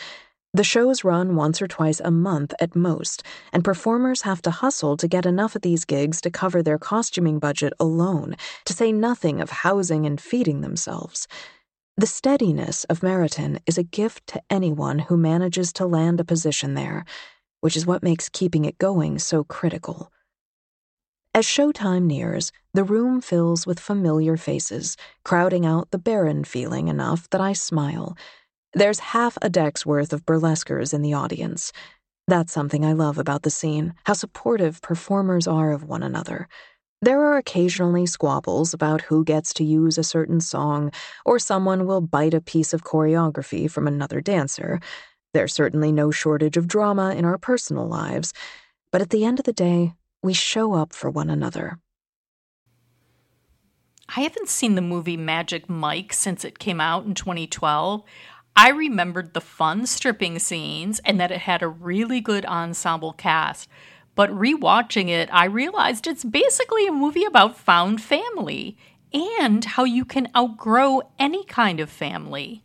The 0.55 0.63
shows 0.63 1.03
run 1.03 1.35
once 1.35 1.61
or 1.61 1.67
twice 1.67 1.99
a 1.99 2.09
month 2.09 2.53
at 2.61 2.77
most, 2.77 3.23
and 3.51 3.61
performers 3.61 4.21
have 4.21 4.41
to 4.43 4.51
hustle 4.51 4.95
to 4.95 5.05
get 5.05 5.25
enough 5.25 5.53
of 5.57 5.63
these 5.63 5.83
gigs 5.83 6.21
to 6.21 6.31
cover 6.31 6.63
their 6.63 6.77
costuming 6.77 7.39
budget 7.39 7.73
alone, 7.77 8.37
to 8.63 8.71
say 8.71 8.93
nothing 8.93 9.41
of 9.41 9.49
housing 9.49 10.05
and 10.05 10.21
feeding 10.21 10.61
themselves. 10.61 11.27
The 11.97 12.07
steadiness 12.07 12.85
of 12.85 13.03
Meriton 13.03 13.59
is 13.65 13.77
a 13.77 13.83
gift 13.83 14.27
to 14.27 14.41
anyone 14.49 14.99
who 14.99 15.17
manages 15.17 15.73
to 15.73 15.85
land 15.85 16.21
a 16.21 16.23
position 16.23 16.73
there, 16.73 17.03
which 17.59 17.75
is 17.75 17.85
what 17.85 18.01
makes 18.01 18.29
keeping 18.29 18.63
it 18.63 18.77
going 18.77 19.19
so 19.19 19.43
critical. 19.43 20.09
As 21.33 21.43
showtime 21.45 22.03
nears, 22.03 22.53
the 22.73 22.85
room 22.85 23.19
fills 23.19 23.67
with 23.67 23.77
familiar 23.77 24.37
faces, 24.37 24.95
crowding 25.25 25.65
out 25.65 25.91
the 25.91 25.99
barren 25.99 26.45
feeling 26.45 26.87
enough 26.87 27.29
that 27.31 27.41
I 27.41 27.51
smile. 27.51 28.15
There's 28.77 28.99
half 28.99 29.37
a 29.41 29.49
deck's 29.49 29.85
worth 29.85 30.11
of 30.11 30.25
burlesquers 30.25 30.93
in 30.93 31.01
the 31.01 31.13
audience. 31.13 31.71
That's 32.27 32.51
something 32.51 32.83
I 32.83 32.91
love 32.91 33.17
about 33.17 33.43
the 33.43 33.49
scene, 33.49 33.93
how 34.03 34.11
supportive 34.11 34.81
performers 34.81 35.47
are 35.47 35.71
of 35.71 35.85
one 35.85 36.03
another. 36.03 36.49
There 37.01 37.23
are 37.23 37.37
occasionally 37.37 38.05
squabbles 38.05 38.73
about 38.73 39.03
who 39.03 39.23
gets 39.23 39.53
to 39.53 39.63
use 39.63 39.97
a 39.97 40.03
certain 40.03 40.41
song, 40.41 40.91
or 41.23 41.39
someone 41.39 41.87
will 41.87 42.01
bite 42.01 42.33
a 42.33 42.41
piece 42.41 42.73
of 42.73 42.83
choreography 42.83 43.71
from 43.71 43.87
another 43.87 44.19
dancer. 44.19 44.81
There's 45.33 45.53
certainly 45.53 45.93
no 45.93 46.11
shortage 46.11 46.57
of 46.57 46.67
drama 46.67 47.15
in 47.15 47.23
our 47.23 47.37
personal 47.37 47.87
lives, 47.87 48.33
but 48.91 49.01
at 49.01 49.09
the 49.09 49.23
end 49.23 49.39
of 49.39 49.45
the 49.45 49.53
day, 49.53 49.93
we 50.21 50.33
show 50.33 50.73
up 50.73 50.91
for 50.91 51.09
one 51.09 51.29
another. 51.29 51.79
I 54.13 54.21
haven't 54.21 54.49
seen 54.49 54.75
the 54.75 54.81
movie 54.81 55.17
Magic 55.17 55.69
Mike 55.69 56.13
since 56.13 56.45
it 56.45 56.59
came 56.59 56.79
out 56.79 57.05
in 57.05 57.15
2012. 57.15 58.03
I 58.57 58.69
remembered 58.69 59.33
the 59.33 59.41
fun 59.41 59.85
stripping 59.85 60.39
scenes 60.39 60.99
and 61.03 61.19
that 61.19 61.31
it 61.31 61.41
had 61.41 61.61
a 61.61 61.67
really 61.67 62.21
good 62.21 62.45
ensemble 62.45 63.11
cast. 63.11 63.69
But 64.15 64.29
rewatching 64.29 65.09
it, 65.09 65.27
I 65.33 65.45
realized 65.45 66.07
it's 66.07 66.23
basically 66.23 66.87
a 66.87 66.93
movie 66.93 67.25
about 67.25 67.57
found 67.57 68.01
family 68.01 68.77
and 69.13 69.65
how 69.65 69.83
you 69.83 70.05
can 70.05 70.29
outgrow 70.35 71.01
any 71.19 71.43
kind 71.43 71.81
of 71.81 71.89
family. 71.89 72.63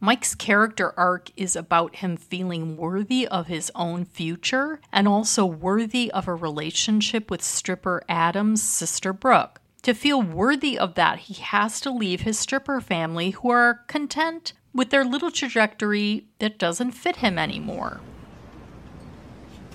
Mike's 0.00 0.34
character 0.34 0.92
arc 0.98 1.30
is 1.36 1.54
about 1.54 1.96
him 1.96 2.16
feeling 2.16 2.76
worthy 2.76 3.26
of 3.26 3.46
his 3.46 3.70
own 3.76 4.04
future 4.04 4.80
and 4.92 5.06
also 5.06 5.44
worthy 5.46 6.10
of 6.10 6.26
a 6.26 6.34
relationship 6.34 7.30
with 7.30 7.42
stripper 7.42 8.02
Adam's 8.08 8.62
sister 8.62 9.12
Brooke. 9.12 9.60
To 9.82 9.94
feel 9.94 10.20
worthy 10.20 10.76
of 10.78 10.94
that, 10.94 11.20
he 11.20 11.34
has 11.34 11.80
to 11.82 11.90
leave 11.90 12.22
his 12.22 12.38
stripper 12.38 12.80
family 12.80 13.30
who 13.30 13.50
are 13.50 13.84
content 13.86 14.52
with 14.72 14.90
their 14.90 15.04
little 15.04 15.30
trajectory 15.30 16.24
that 16.38 16.58
doesn't 16.58 16.92
fit 16.92 17.16
him 17.16 17.38
anymore. 17.38 18.00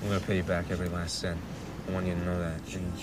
I'm 0.02 0.08
gonna 0.08 0.20
pay 0.20 0.38
you 0.38 0.44
back 0.44 0.70
every 0.70 0.90
last 0.90 1.20
cent. 1.20 1.40
I 1.88 1.92
want 1.92 2.06
you 2.06 2.14
to 2.14 2.26
know 2.26 2.38
that. 2.38 2.76
And... 2.76 2.94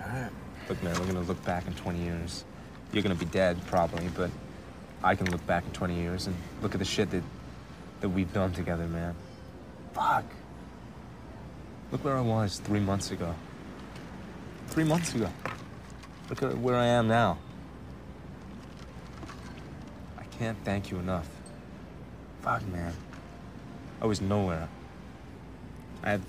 Alright. 0.00 0.32
Look, 0.68 0.82
man, 0.82 0.98
we're 1.00 1.06
gonna 1.06 1.20
look 1.20 1.42
back 1.44 1.66
in 1.66 1.74
20 1.74 1.98
years. 1.98 2.44
You're 2.92 3.02
gonna 3.02 3.14
be 3.14 3.26
dead, 3.26 3.58
probably, 3.66 4.08
but 4.14 4.30
I 5.02 5.14
can 5.14 5.30
look 5.30 5.44
back 5.46 5.64
in 5.64 5.72
20 5.72 5.94
years 5.94 6.26
and 6.26 6.36
look 6.60 6.74
at 6.74 6.78
the 6.78 6.84
shit 6.84 7.10
that, 7.10 7.22
that 8.00 8.08
we've 8.08 8.32
done 8.32 8.52
together, 8.52 8.86
man. 8.86 9.14
Fuck. 9.94 10.24
Look 11.90 12.04
where 12.04 12.16
I 12.16 12.20
was 12.20 12.58
three 12.58 12.80
months 12.80 13.10
ago. 13.10 13.34
Three 14.68 14.84
months 14.84 15.14
ago. 15.14 15.28
Look 16.30 16.42
at 16.42 16.56
where 16.58 16.76
I 16.76 16.86
am 16.86 17.08
now 17.08 17.38
can't 20.38 20.58
thank 20.64 20.90
you 20.90 20.98
enough. 20.98 21.28
Fuck, 22.42 22.66
man. 22.68 22.92
I 24.00 24.06
was 24.06 24.20
nowhere. 24.20 24.68
I 26.02 26.10
have 26.10 26.22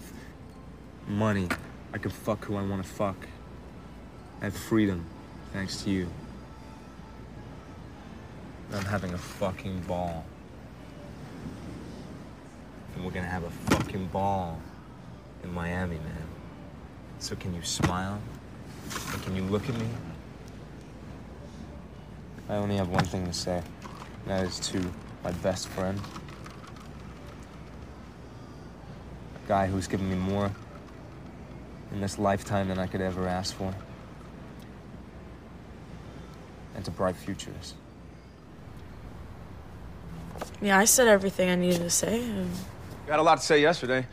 money. 1.07 1.47
I 1.93 1.97
can 1.97 2.11
fuck 2.11 2.45
who 2.45 2.55
I 2.55 2.61
want 2.63 2.83
to 2.83 2.89
fuck. 2.89 3.27
I 4.41 4.45
have 4.45 4.55
freedom, 4.55 5.05
thanks 5.51 5.83
to 5.83 5.89
you. 5.89 6.07
I'm 8.73 8.85
having 8.85 9.13
a 9.13 9.17
fucking 9.17 9.81
ball. 9.81 10.25
And 12.95 13.05
we're 13.05 13.11
gonna 13.11 13.27
have 13.27 13.43
a 13.43 13.49
fucking 13.49 14.07
ball 14.07 14.59
in 15.43 15.53
Miami, 15.53 15.95
man. 15.97 16.27
So 17.19 17.35
can 17.35 17.53
you 17.53 17.61
smile? 17.61 18.19
And 19.13 19.23
can 19.23 19.35
you 19.35 19.43
look 19.43 19.69
at 19.69 19.77
me? 19.77 19.87
I 22.49 22.55
only 22.55 22.75
have 22.75 22.89
one 22.89 23.05
thing 23.05 23.25
to 23.25 23.33
say. 23.33 23.61
And 24.23 24.31
that 24.31 24.45
is 24.45 24.59
to 24.59 24.81
my 25.23 25.31
best 25.31 25.67
friend. 25.67 25.99
A 29.43 29.47
guy 29.47 29.67
who's 29.67 29.87
given 29.87 30.09
me 30.09 30.15
more 30.15 30.51
in 31.91 32.01
this 32.01 32.17
lifetime 32.17 32.67
than 32.67 32.79
I 32.79 32.87
could 32.87 33.01
ever 33.01 33.27
ask 33.27 33.55
for. 33.55 33.73
And 36.75 36.83
to 36.85 36.91
bright 36.91 37.15
futures. 37.15 37.75
Yeah, 40.61 40.79
I 40.79 40.85
said 40.85 41.07
everything 41.07 41.49
I 41.49 41.55
needed 41.55 41.79
to 41.79 41.89
say. 41.89 42.23
And... 42.23 42.49
You 43.05 43.11
had 43.11 43.19
a 43.19 43.23
lot 43.23 43.39
to 43.39 43.45
say 43.45 43.61
yesterday. 43.61 44.07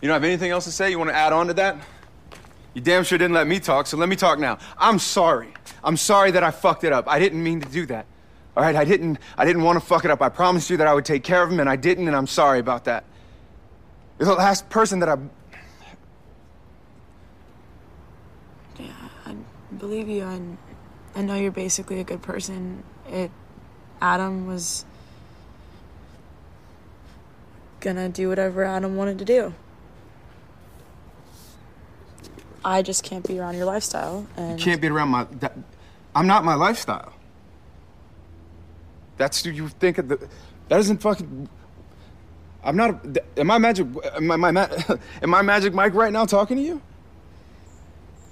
You 0.00 0.08
don't 0.08 0.14
have 0.14 0.24
anything 0.24 0.50
else 0.50 0.64
to 0.64 0.72
say? 0.72 0.90
You 0.90 0.98
want 0.98 1.10
to 1.10 1.16
add 1.16 1.32
on 1.32 1.46
to 1.46 1.54
that? 1.54 1.78
You 2.74 2.82
damn 2.82 3.04
sure 3.04 3.16
didn't 3.16 3.34
let 3.34 3.46
me 3.46 3.58
talk, 3.58 3.86
so 3.86 3.96
let 3.96 4.08
me 4.08 4.16
talk 4.16 4.38
now. 4.38 4.58
I'm 4.76 4.98
sorry. 4.98 5.54
I'm 5.82 5.96
sorry 5.96 6.30
that 6.32 6.42
I 6.44 6.50
fucked 6.50 6.84
it 6.84 6.92
up. 6.92 7.08
I 7.08 7.18
didn't 7.18 7.42
mean 7.42 7.60
to 7.60 7.68
do 7.68 7.86
that. 7.86 8.06
All 8.56 8.62
right, 8.62 8.76
I 8.76 8.84
didn't 8.84 9.18
I 9.36 9.44
didn't 9.44 9.62
want 9.62 9.80
to 9.80 9.84
fuck 9.84 10.04
it 10.04 10.10
up. 10.10 10.22
I 10.22 10.28
promised 10.28 10.70
you 10.70 10.76
that 10.76 10.86
I 10.86 10.94
would 10.94 11.04
take 11.04 11.24
care 11.24 11.42
of 11.42 11.50
him 11.50 11.60
and 11.60 11.68
I 11.68 11.76
didn't 11.76 12.06
and 12.06 12.16
I'm 12.16 12.26
sorry 12.26 12.60
about 12.60 12.84
that. 12.84 13.04
You're 14.18 14.28
the 14.28 14.34
last 14.34 14.68
person 14.70 15.00
that 15.00 15.08
I 15.08 15.16
Yeah, 18.78 18.92
I 19.26 19.34
believe 19.76 20.08
you. 20.08 20.24
I, 20.24 20.40
I 21.16 21.22
know 21.22 21.34
you're 21.34 21.50
basically 21.50 21.98
a 22.00 22.04
good 22.04 22.22
person. 22.22 22.84
It 23.08 23.30
Adam 24.00 24.46
was 24.46 24.84
gonna 27.80 28.08
do 28.08 28.28
whatever 28.28 28.64
Adam 28.64 28.96
wanted 28.96 29.18
to 29.18 29.24
do. 29.24 29.54
I 32.64 32.82
just 32.82 33.04
can't 33.04 33.26
be 33.26 33.38
around 33.38 33.56
your 33.56 33.66
lifestyle, 33.66 34.26
and 34.36 34.58
You 34.58 34.64
can't 34.64 34.80
be 34.80 34.88
around 34.88 35.10
my. 35.10 35.24
That, 35.40 35.56
I'm 36.14 36.26
not 36.26 36.44
my 36.44 36.54
lifestyle. 36.54 37.12
That's 39.16 39.42
do 39.42 39.50
you 39.50 39.68
think 39.68 39.98
of 39.98 40.08
the. 40.08 40.28
That 40.68 40.80
isn't 40.80 41.00
fucking. 41.00 41.48
I'm 42.62 42.76
not. 42.76 43.04
Am 43.36 43.50
I 43.50 43.58
magic? 43.58 43.86
Am 44.16 44.30
I, 44.30 44.36
my, 44.36 44.68
am 45.22 45.34
I 45.34 45.42
Magic 45.42 45.74
Mike 45.74 45.94
right 45.94 46.12
now 46.12 46.24
talking 46.24 46.56
to 46.56 46.62
you? 46.62 46.80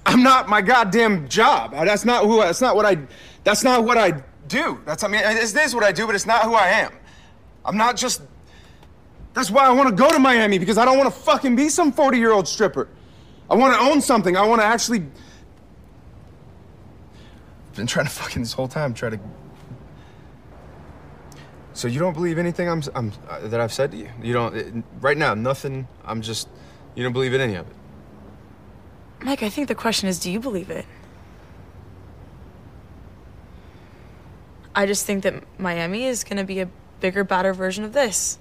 I'm 0.05 0.23
not 0.23 0.49
my 0.49 0.61
goddamn 0.61 1.27
job. 1.29 1.71
That's 1.71 2.03
not 2.05 2.25
who. 2.25 2.37
That's 2.39 2.61
not 2.61 2.75
what 2.75 2.85
I. 2.85 2.97
That's 3.43 3.63
not 3.63 3.83
what 3.83 3.97
I 3.97 4.21
do. 4.47 4.81
That's 4.85 5.03
I 5.03 5.07
mean, 5.07 5.21
it 5.23 5.55
is 5.55 5.75
what 5.75 5.83
I 5.83 5.91
do, 5.91 6.05
but 6.05 6.15
it's 6.15 6.25
not 6.25 6.43
who 6.43 6.53
I 6.53 6.67
am. 6.67 6.91
I'm 7.65 7.77
not 7.77 7.95
just. 7.95 8.21
That's 9.33 9.49
why 9.49 9.65
I 9.65 9.71
want 9.71 9.89
to 9.89 9.95
go 9.95 10.11
to 10.11 10.19
Miami 10.19 10.59
because 10.59 10.77
I 10.77 10.85
don't 10.85 10.97
want 10.97 11.11
to 11.13 11.19
fucking 11.19 11.55
be 11.55 11.69
some 11.69 11.91
40 11.91 12.17
year 12.17 12.31
old 12.31 12.47
stripper. 12.47 12.87
I 13.49 13.55
want 13.55 13.73
to 13.73 13.79
own 13.79 14.01
something. 14.01 14.35
I 14.35 14.45
want 14.45 14.61
to 14.61 14.65
actually. 14.65 15.05
I've 17.69 17.75
been 17.75 17.87
trying 17.87 18.05
to 18.05 18.11
fucking 18.11 18.41
this 18.41 18.53
whole 18.53 18.67
time 18.67 18.93
try 18.93 19.09
to. 19.09 19.19
So 21.73 21.87
you 21.87 21.99
don't 21.99 22.13
believe 22.13 22.37
anything 22.37 22.69
I'm, 22.69 22.83
I'm 22.93 23.11
uh, 23.27 23.47
that 23.47 23.59
I've 23.59 23.73
said 23.73 23.91
to 23.91 23.97
you? 23.97 24.09
You 24.21 24.33
don't 24.33 24.55
it, 24.55 24.73
right 25.01 25.17
now. 25.17 25.33
Nothing. 25.33 25.87
I'm 26.05 26.21
just. 26.21 26.47
You 26.95 27.03
don't 27.03 27.13
believe 27.13 27.33
in 27.33 27.41
any 27.41 27.55
of 27.55 27.67
it. 27.67 27.75
Mike, 29.21 29.41
I 29.41 29.49
think 29.49 29.67
the 29.67 29.75
question 29.75 30.07
is, 30.07 30.19
do 30.19 30.29
you 30.29 30.39
believe 30.39 30.69
it? 30.69 30.85
I 34.75 34.85
just 34.85 35.05
think 35.05 35.23
that 35.23 35.43
Miami 35.59 36.05
is 36.05 36.23
going 36.23 36.37
to 36.37 36.43
be 36.43 36.59
a 36.59 36.69
bigger, 36.99 37.23
badder 37.23 37.53
version 37.53 37.83
of 37.83 37.93
this. 37.93 38.37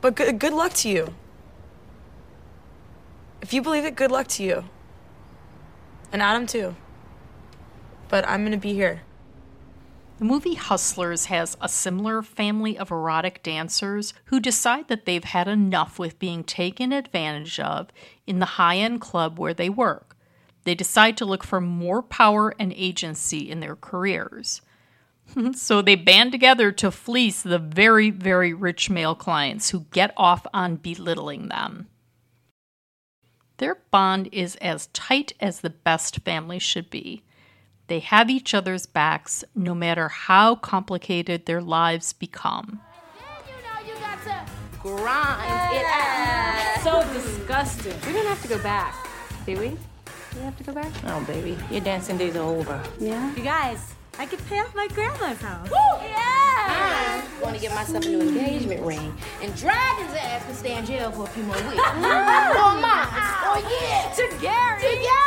But 0.00 0.14
good, 0.16 0.38
good 0.38 0.52
luck 0.52 0.72
to 0.74 0.88
you. 0.88 1.14
If 3.40 3.52
you 3.52 3.60
believe 3.60 3.84
it, 3.84 3.94
good 3.96 4.10
luck 4.10 4.28
to 4.28 4.42
you. 4.42 4.64
And 6.12 6.22
Adam, 6.22 6.46
too. 6.46 6.74
But 8.08 8.26
I'm 8.28 8.42
going 8.42 8.52
to 8.52 8.58
be 8.58 8.72
here. 8.72 9.02
The 10.22 10.28
movie 10.28 10.54
Hustlers 10.54 11.24
has 11.24 11.56
a 11.60 11.68
similar 11.68 12.22
family 12.22 12.78
of 12.78 12.92
erotic 12.92 13.42
dancers 13.42 14.14
who 14.26 14.38
decide 14.38 14.86
that 14.86 15.04
they've 15.04 15.24
had 15.24 15.48
enough 15.48 15.98
with 15.98 16.20
being 16.20 16.44
taken 16.44 16.92
advantage 16.92 17.58
of 17.58 17.88
in 18.24 18.38
the 18.38 18.54
high 18.54 18.76
end 18.76 19.00
club 19.00 19.36
where 19.36 19.52
they 19.52 19.68
work. 19.68 20.16
They 20.62 20.76
decide 20.76 21.16
to 21.16 21.24
look 21.24 21.42
for 21.42 21.60
more 21.60 22.02
power 22.04 22.54
and 22.56 22.72
agency 22.76 23.50
in 23.50 23.58
their 23.58 23.74
careers. 23.74 24.60
so 25.54 25.82
they 25.82 25.96
band 25.96 26.30
together 26.30 26.70
to 26.70 26.92
fleece 26.92 27.42
the 27.42 27.58
very, 27.58 28.10
very 28.10 28.54
rich 28.54 28.88
male 28.88 29.16
clients 29.16 29.70
who 29.70 29.86
get 29.90 30.14
off 30.16 30.46
on 30.54 30.76
belittling 30.76 31.48
them. 31.48 31.88
Their 33.56 33.78
bond 33.90 34.28
is 34.30 34.54
as 34.60 34.86
tight 34.92 35.32
as 35.40 35.62
the 35.62 35.70
best 35.70 36.20
family 36.20 36.60
should 36.60 36.90
be. 36.90 37.24
They 37.88 37.98
have 38.00 38.30
each 38.30 38.54
other's 38.54 38.86
backs 38.86 39.44
no 39.54 39.74
matter 39.74 40.08
how 40.08 40.54
complicated 40.54 41.46
their 41.46 41.60
lives 41.60 42.12
become. 42.12 42.80
grind 44.82 45.74
it 45.74 45.86
out. 45.86 46.80
So 46.82 47.12
disgusting. 47.12 47.94
We 48.06 48.12
don't 48.12 48.26
have 48.26 48.42
to 48.42 48.48
go 48.48 48.58
back, 48.62 48.94
do 49.46 49.52
we? 49.58 49.76
We 50.34 50.40
have 50.40 50.56
to 50.58 50.64
go 50.64 50.72
back? 50.72 50.92
Oh, 51.06 51.22
baby, 51.24 51.56
your 51.70 51.80
dancing 51.80 52.16
days 52.16 52.34
are 52.36 52.42
over. 52.42 52.82
Yeah. 52.98 53.34
You 53.36 53.42
guys, 53.42 53.94
I 54.18 54.26
could 54.26 54.44
pay 54.46 54.58
off 54.60 54.74
my 54.74 54.88
grandma's 54.88 55.40
house. 55.40 55.70
Woo! 55.70 55.76
Yeah! 56.00 56.16
I 56.18 57.24
want 57.42 57.54
to 57.54 57.60
get 57.60 57.74
myself 57.74 58.04
a 58.04 58.08
new 58.08 58.20
engagement 58.20 58.82
ring 58.82 59.14
and 59.42 59.54
drag 59.56 60.06
his 60.06 60.16
ass 60.16 60.46
to 60.46 60.54
stay 60.54 60.76
in 60.76 60.84
jail 60.84 61.12
for 61.12 61.24
a 61.24 61.28
few 61.28 61.42
more 61.44 61.56
weeks. 61.56 61.66
oh, 61.76 62.78
my. 62.82 63.06
Oh, 63.44 63.58
yeah. 63.82 64.12
To 64.14 64.40
Gary. 64.40 64.80
To 64.80 65.02
Gary. 65.02 65.21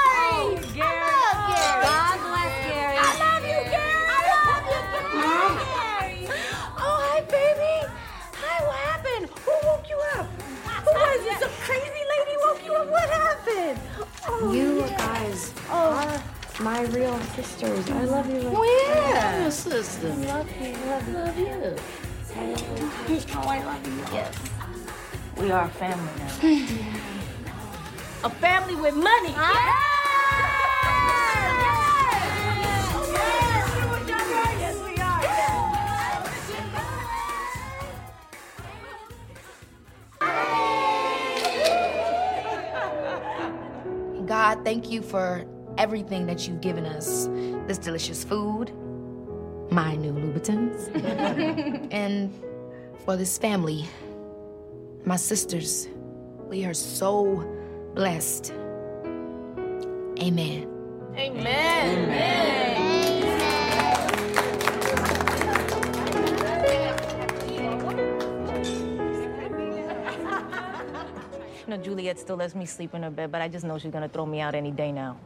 My 16.59 16.83
real 16.85 17.19
sisters. 17.35 17.89
I 17.89 18.05
love 18.05 18.29
you. 18.29 18.41
Oh, 18.45 18.87
yeah. 18.87 19.41
Your 19.41 19.51
sister. 19.51 20.07
I 20.07 20.15
love 20.15 20.49
you. 20.61 20.73
Love 20.87 21.07
you. 21.07 21.15
Love 21.15 21.37
you. 21.39 21.75
Oh, 23.33 23.47
I 23.47 23.63
love 23.63 23.87
you. 23.87 23.93
Yes. 24.13 24.35
We 25.37 25.51
are 25.51 25.65
a 25.65 25.69
family 25.69 26.11
now. 26.17 26.63
a 28.23 28.29
family 28.29 28.75
with 28.75 28.95
money. 28.95 29.33
Ah! 29.35 29.91
God, 44.25 44.65
thank 44.65 44.89
you 44.89 45.03
for 45.03 45.45
everything 45.77 46.25
that 46.27 46.47
you've 46.47 46.61
given 46.61 46.85
us 46.85 47.27
this 47.67 47.77
delicious 47.77 48.23
food, 48.23 48.71
my 49.71 49.95
new 49.95 50.13
Louboutins, 50.13 50.89
and 51.91 52.33
for 53.05 53.15
this 53.17 53.37
family, 53.37 53.85
my 55.05 55.15
sisters. 55.15 55.87
We 56.47 56.65
are 56.65 56.73
so 56.73 57.43
blessed. 57.95 58.53
Amen. 60.19 60.71
You 71.67 71.71
know, 71.71 71.77
Juliet 71.77 72.19
still 72.19 72.35
lets 72.35 72.53
me 72.53 72.65
sleep 72.65 72.93
in 72.93 73.01
her 73.01 73.09
bed, 73.09 73.31
but 73.31 73.41
I 73.41 73.47
just 73.47 73.65
know 73.65 73.79
she's 73.79 73.91
gonna 73.91 74.07
throw 74.07 74.25
me 74.25 74.39
out 74.39 74.53
any 74.53 74.69
day 74.71 74.91
now. 74.91 75.17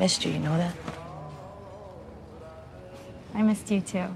Missed 0.00 0.24
you, 0.24 0.32
you 0.32 0.38
know 0.38 0.56
that? 0.56 0.74
I 3.34 3.42
missed 3.42 3.70
you 3.70 3.82
too. 3.82 4.06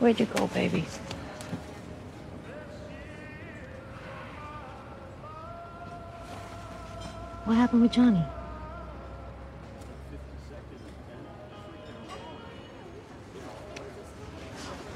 Where'd 0.00 0.18
you 0.18 0.26
go, 0.26 0.48
baby? 0.48 0.84
What 7.44 7.56
happened 7.56 7.82
with 7.82 7.92
Johnny? 7.92 8.24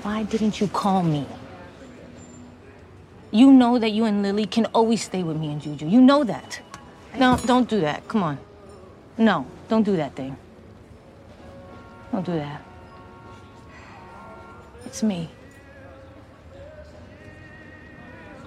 Why 0.03 0.25
didn't 0.25 0.61
you 0.61 0.67
call 0.67 1.05
me? 1.05 1.29
You 3.31 3.53
know 3.53 3.79
that 3.79 3.93
you 3.93 4.05
and 4.05 4.25
Lily 4.25 4.47
can 4.47 4.67
always 4.75 5.05
stay 5.05 5.23
with 5.23 5.37
me 5.37 5.53
and 5.53 5.63
Juju. 5.63 5.87
You 5.87 6.01
know 6.01 6.25
that. 6.25 6.61
No, 7.19 7.39
don't 7.45 7.69
do 7.69 7.81
that. 7.81 8.09
Come 8.09 8.23
on. 8.23 8.39
No, 9.19 9.47
don't 9.69 9.83
do 9.83 9.97
that 9.97 10.15
thing. 10.15 10.37
Don't 12.11 12.25
do 12.25 12.33
that. 12.33 12.63
It's 14.87 15.03
me. 15.03 15.31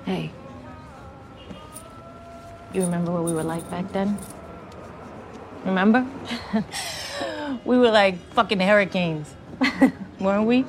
Hey. 0.06 0.32
You 2.74 2.82
remember 2.82 3.12
what 3.12 3.24
we 3.24 3.34
were 3.34 3.44
like 3.44 3.70
back 3.70 3.92
then? 3.92 4.18
Remember? 5.64 6.06
we 7.66 7.78
were 7.78 7.90
like 7.90 8.18
fucking 8.34 8.60
hurricanes, 8.60 9.34
weren't 10.20 10.46
we? 10.46 10.66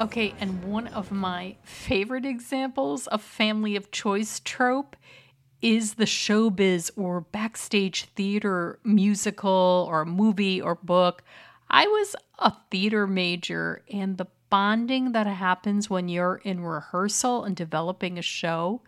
Okay, 0.00 0.34
and 0.40 0.64
one 0.64 0.88
of 0.88 1.10
my 1.10 1.56
favorite 1.62 2.24
examples 2.24 3.06
of 3.06 3.22
family 3.22 3.76
of 3.76 3.90
choice 3.90 4.40
trope 4.44 4.96
is 5.62 5.94
the 5.94 6.04
showbiz 6.04 6.90
or 6.96 7.20
backstage 7.20 8.04
theater 8.16 8.78
musical 8.84 9.86
or 9.88 10.04
movie 10.04 10.60
or 10.60 10.74
book. 10.74 11.22
I 11.70 11.86
was 11.86 12.14
a 12.38 12.52
theater 12.70 13.06
major, 13.06 13.82
and 13.90 14.18
the 14.18 14.26
bonding 14.50 15.12
that 15.12 15.26
happens 15.26 15.88
when 15.88 16.08
you're 16.08 16.42
in 16.44 16.60
rehearsal 16.60 17.44
and 17.44 17.56
developing 17.56 18.18
a 18.18 18.22
show, 18.22 18.82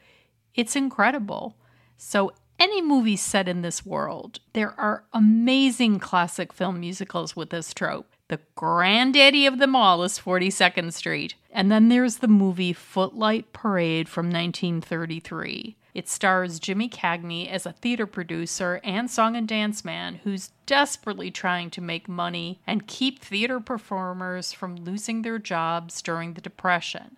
it's 0.55 0.77
incredible. 0.77 1.57
So 1.97 2.33
any 2.59 2.83
movie 2.83 3.17
set 3.17 3.49
in 3.49 3.63
this 3.63 3.87
world, 3.87 4.41
there 4.53 4.79
are 4.79 5.05
amazing 5.13 6.01
classic 6.01 6.53
film 6.53 6.81
musicals 6.81 7.35
with 7.35 7.51
this 7.51 7.73
trope. 7.73 8.09
The 8.29 8.41
granddaddy 8.55 9.47
of 9.47 9.59
them 9.59 9.77
all 9.77 10.03
is 10.03 10.19
42nd 10.19 10.93
Street. 10.93 11.35
And 11.51 11.71
then 11.71 11.89
there's 11.89 12.19
the 12.19 12.29
movie 12.29 12.73
Footlight 12.73 13.53
Parade 13.53 14.09
from 14.09 14.27
1933. 14.27 15.77
It 15.95 16.09
stars 16.09 16.59
Jimmy 16.59 16.89
Cagney 16.89 17.49
as 17.49 17.65
a 17.65 17.73
theater 17.73 18.07
producer 18.07 18.81
and 18.83 19.09
song 19.09 19.37
and 19.37 19.47
dance 19.47 19.85
man 19.85 20.17
who's 20.25 20.51
desperately 20.67 21.31
trying 21.31 21.71
to 21.71 21.81
make 21.81 22.09
money 22.09 22.61
and 22.67 22.89
keep 22.89 23.21
theater 23.21 23.61
performers 23.61 24.53
from 24.53 24.77
losing 24.77 25.23
their 25.23 25.39
jobs 25.39 26.03
during 26.03 26.35
the 26.35 26.41
Depression 26.41 27.17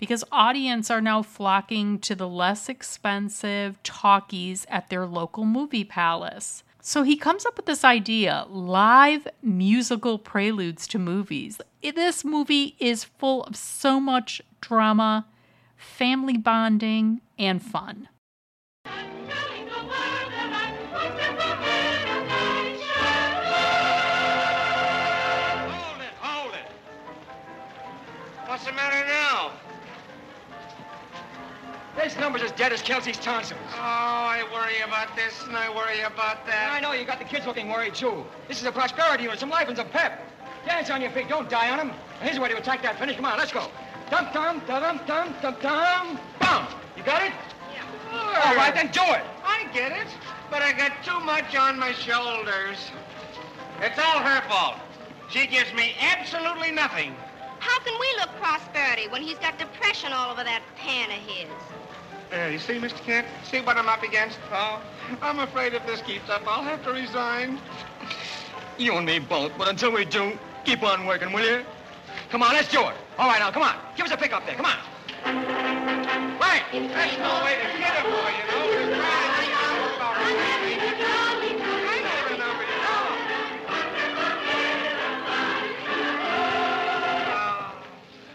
because 0.00 0.24
audience 0.32 0.90
are 0.90 1.02
now 1.02 1.22
flocking 1.22 1.98
to 1.98 2.14
the 2.14 2.26
less 2.26 2.70
expensive 2.70 3.80
talkies 3.82 4.66
at 4.70 4.88
their 4.88 5.04
local 5.04 5.44
movie 5.44 5.84
palace. 5.84 6.62
So 6.80 7.02
he 7.02 7.18
comes 7.18 7.44
up 7.44 7.58
with 7.58 7.66
this 7.66 7.84
idea 7.84 8.46
live 8.48 9.28
musical 9.42 10.18
preludes 10.18 10.86
to 10.88 10.98
movies. 10.98 11.60
This 11.82 12.24
movie 12.24 12.76
is 12.78 13.04
full 13.04 13.44
of 13.44 13.54
so 13.56 14.00
much 14.00 14.40
drama, 14.62 15.26
family 15.80 16.36
bonding, 16.36 17.22
and 17.38 17.62
fun. 17.62 18.06
Hold 18.84 18.98
it, 26.02 26.12
hold 26.20 26.54
it. 26.54 26.66
What's 28.46 28.66
the 28.66 28.72
matter 28.72 29.06
now? 29.06 29.52
This 31.96 32.16
number's 32.18 32.42
as 32.42 32.52
dead 32.52 32.72
as 32.72 32.82
Kelsey's 32.82 33.18
tonsils. 33.18 33.58
Oh, 33.72 33.78
I 33.78 34.44
worry 34.52 34.80
about 34.86 35.16
this 35.16 35.42
and 35.46 35.56
I 35.56 35.74
worry 35.74 36.00
about 36.00 36.46
that. 36.46 36.70
I 36.72 36.80
know 36.80 36.92
you 36.92 37.04
got 37.06 37.18
the 37.18 37.24
kids 37.24 37.46
looking 37.46 37.68
worried, 37.68 37.94
too. 37.94 38.24
This 38.48 38.60
is 38.60 38.66
a 38.66 38.72
prosperity 38.72 39.24
unit, 39.24 39.40
some 39.40 39.50
life 39.50 39.68
and 39.68 39.76
some 39.76 39.88
pep. 39.88 40.26
Dance 40.66 40.90
on 40.90 41.00
your 41.00 41.10
feet, 41.10 41.28
don't 41.28 41.48
die 41.48 41.70
on 41.70 41.78
them. 41.78 41.92
Here's 42.20 42.36
a 42.36 42.40
way 42.40 42.50
to 42.50 42.58
attack 42.58 42.82
that 42.82 42.98
finish. 42.98 43.16
Come 43.16 43.24
on, 43.24 43.38
let's 43.38 43.52
go. 43.52 43.70
Dum 44.10 44.26
dum 44.32 44.60
dum 44.66 44.82
dum 44.82 45.00
dum 45.06 45.34
dum 45.40 45.56
dum. 45.62 46.18
Bum. 46.40 46.66
You 46.96 47.02
got 47.04 47.22
it? 47.22 47.32
Yeah. 47.72 48.44
All 48.44 48.56
right, 48.56 48.74
then 48.74 48.88
do 48.88 49.02
it. 49.02 49.22
I 49.44 49.68
get 49.72 49.92
it, 49.92 50.08
but 50.50 50.62
I 50.62 50.72
got 50.72 50.92
too 51.04 51.20
much 51.20 51.54
on 51.54 51.78
my 51.78 51.92
shoulders. 51.92 52.90
It's 53.80 53.98
all 53.98 54.18
her 54.18 54.42
fault. 54.48 54.76
She 55.28 55.46
gives 55.46 55.72
me 55.74 55.94
absolutely 56.00 56.72
nothing. 56.72 57.14
How 57.60 57.78
can 57.80 57.94
we 58.00 58.20
look 58.20 58.30
prosperity 58.40 59.06
when 59.08 59.22
he's 59.22 59.38
got 59.38 59.58
depression 59.58 60.12
all 60.12 60.32
over 60.32 60.42
that 60.42 60.62
pan 60.76 61.10
of 61.10 61.18
his? 61.18 61.48
Uh, 62.32 62.46
you 62.46 62.58
see, 62.58 62.74
Mr. 62.74 63.00
Kent? 63.04 63.28
See 63.44 63.60
what 63.60 63.76
I'm 63.76 63.88
up 63.88 64.02
against? 64.02 64.38
Oh, 64.50 64.82
I'm 65.22 65.38
afraid 65.38 65.74
if 65.74 65.86
this 65.86 66.02
keeps 66.02 66.28
up, 66.28 66.42
I'll 66.48 66.62
have 66.62 66.82
to 66.84 66.92
resign. 66.92 67.60
You 68.76 68.94
and 68.94 69.06
me 69.06 69.20
both, 69.20 69.52
but 69.56 69.68
until 69.68 69.92
we 69.92 70.04
do, 70.04 70.36
keep 70.64 70.82
on 70.82 71.06
working, 71.06 71.32
will 71.32 71.46
you? 71.46 71.64
Come 72.30 72.42
on, 72.44 72.52
let's 72.52 72.70
do 72.70 72.78
it. 72.80 72.94
All 73.18 73.28
right, 73.28 73.40
now, 73.40 73.50
come 73.50 73.64
on. 73.64 73.74
Give 73.96 74.06
us 74.06 74.12
a 74.12 74.16
pick 74.16 74.32
up 74.32 74.46
there. 74.46 74.54
Come 74.54 74.66
on. 74.66 74.78
Right. 76.38 76.62
That's 76.72 77.18
no 77.18 77.44
way 77.44 77.56
to 77.58 77.66
get 77.76 77.98
a 77.98 78.02
boy, 78.04 78.30
you 78.38 78.44
know. 78.46 78.70
Just 78.70 78.94
try 78.94 79.10
to 79.10 79.30
think 79.40 79.52
out 79.58 79.96
about 79.96 80.14
it. 80.16 80.22
I 81.82 81.98
know 82.06 82.22
the 82.30 82.36
number, 82.38 82.62
you 82.62 82.78
know. 82.86 83.02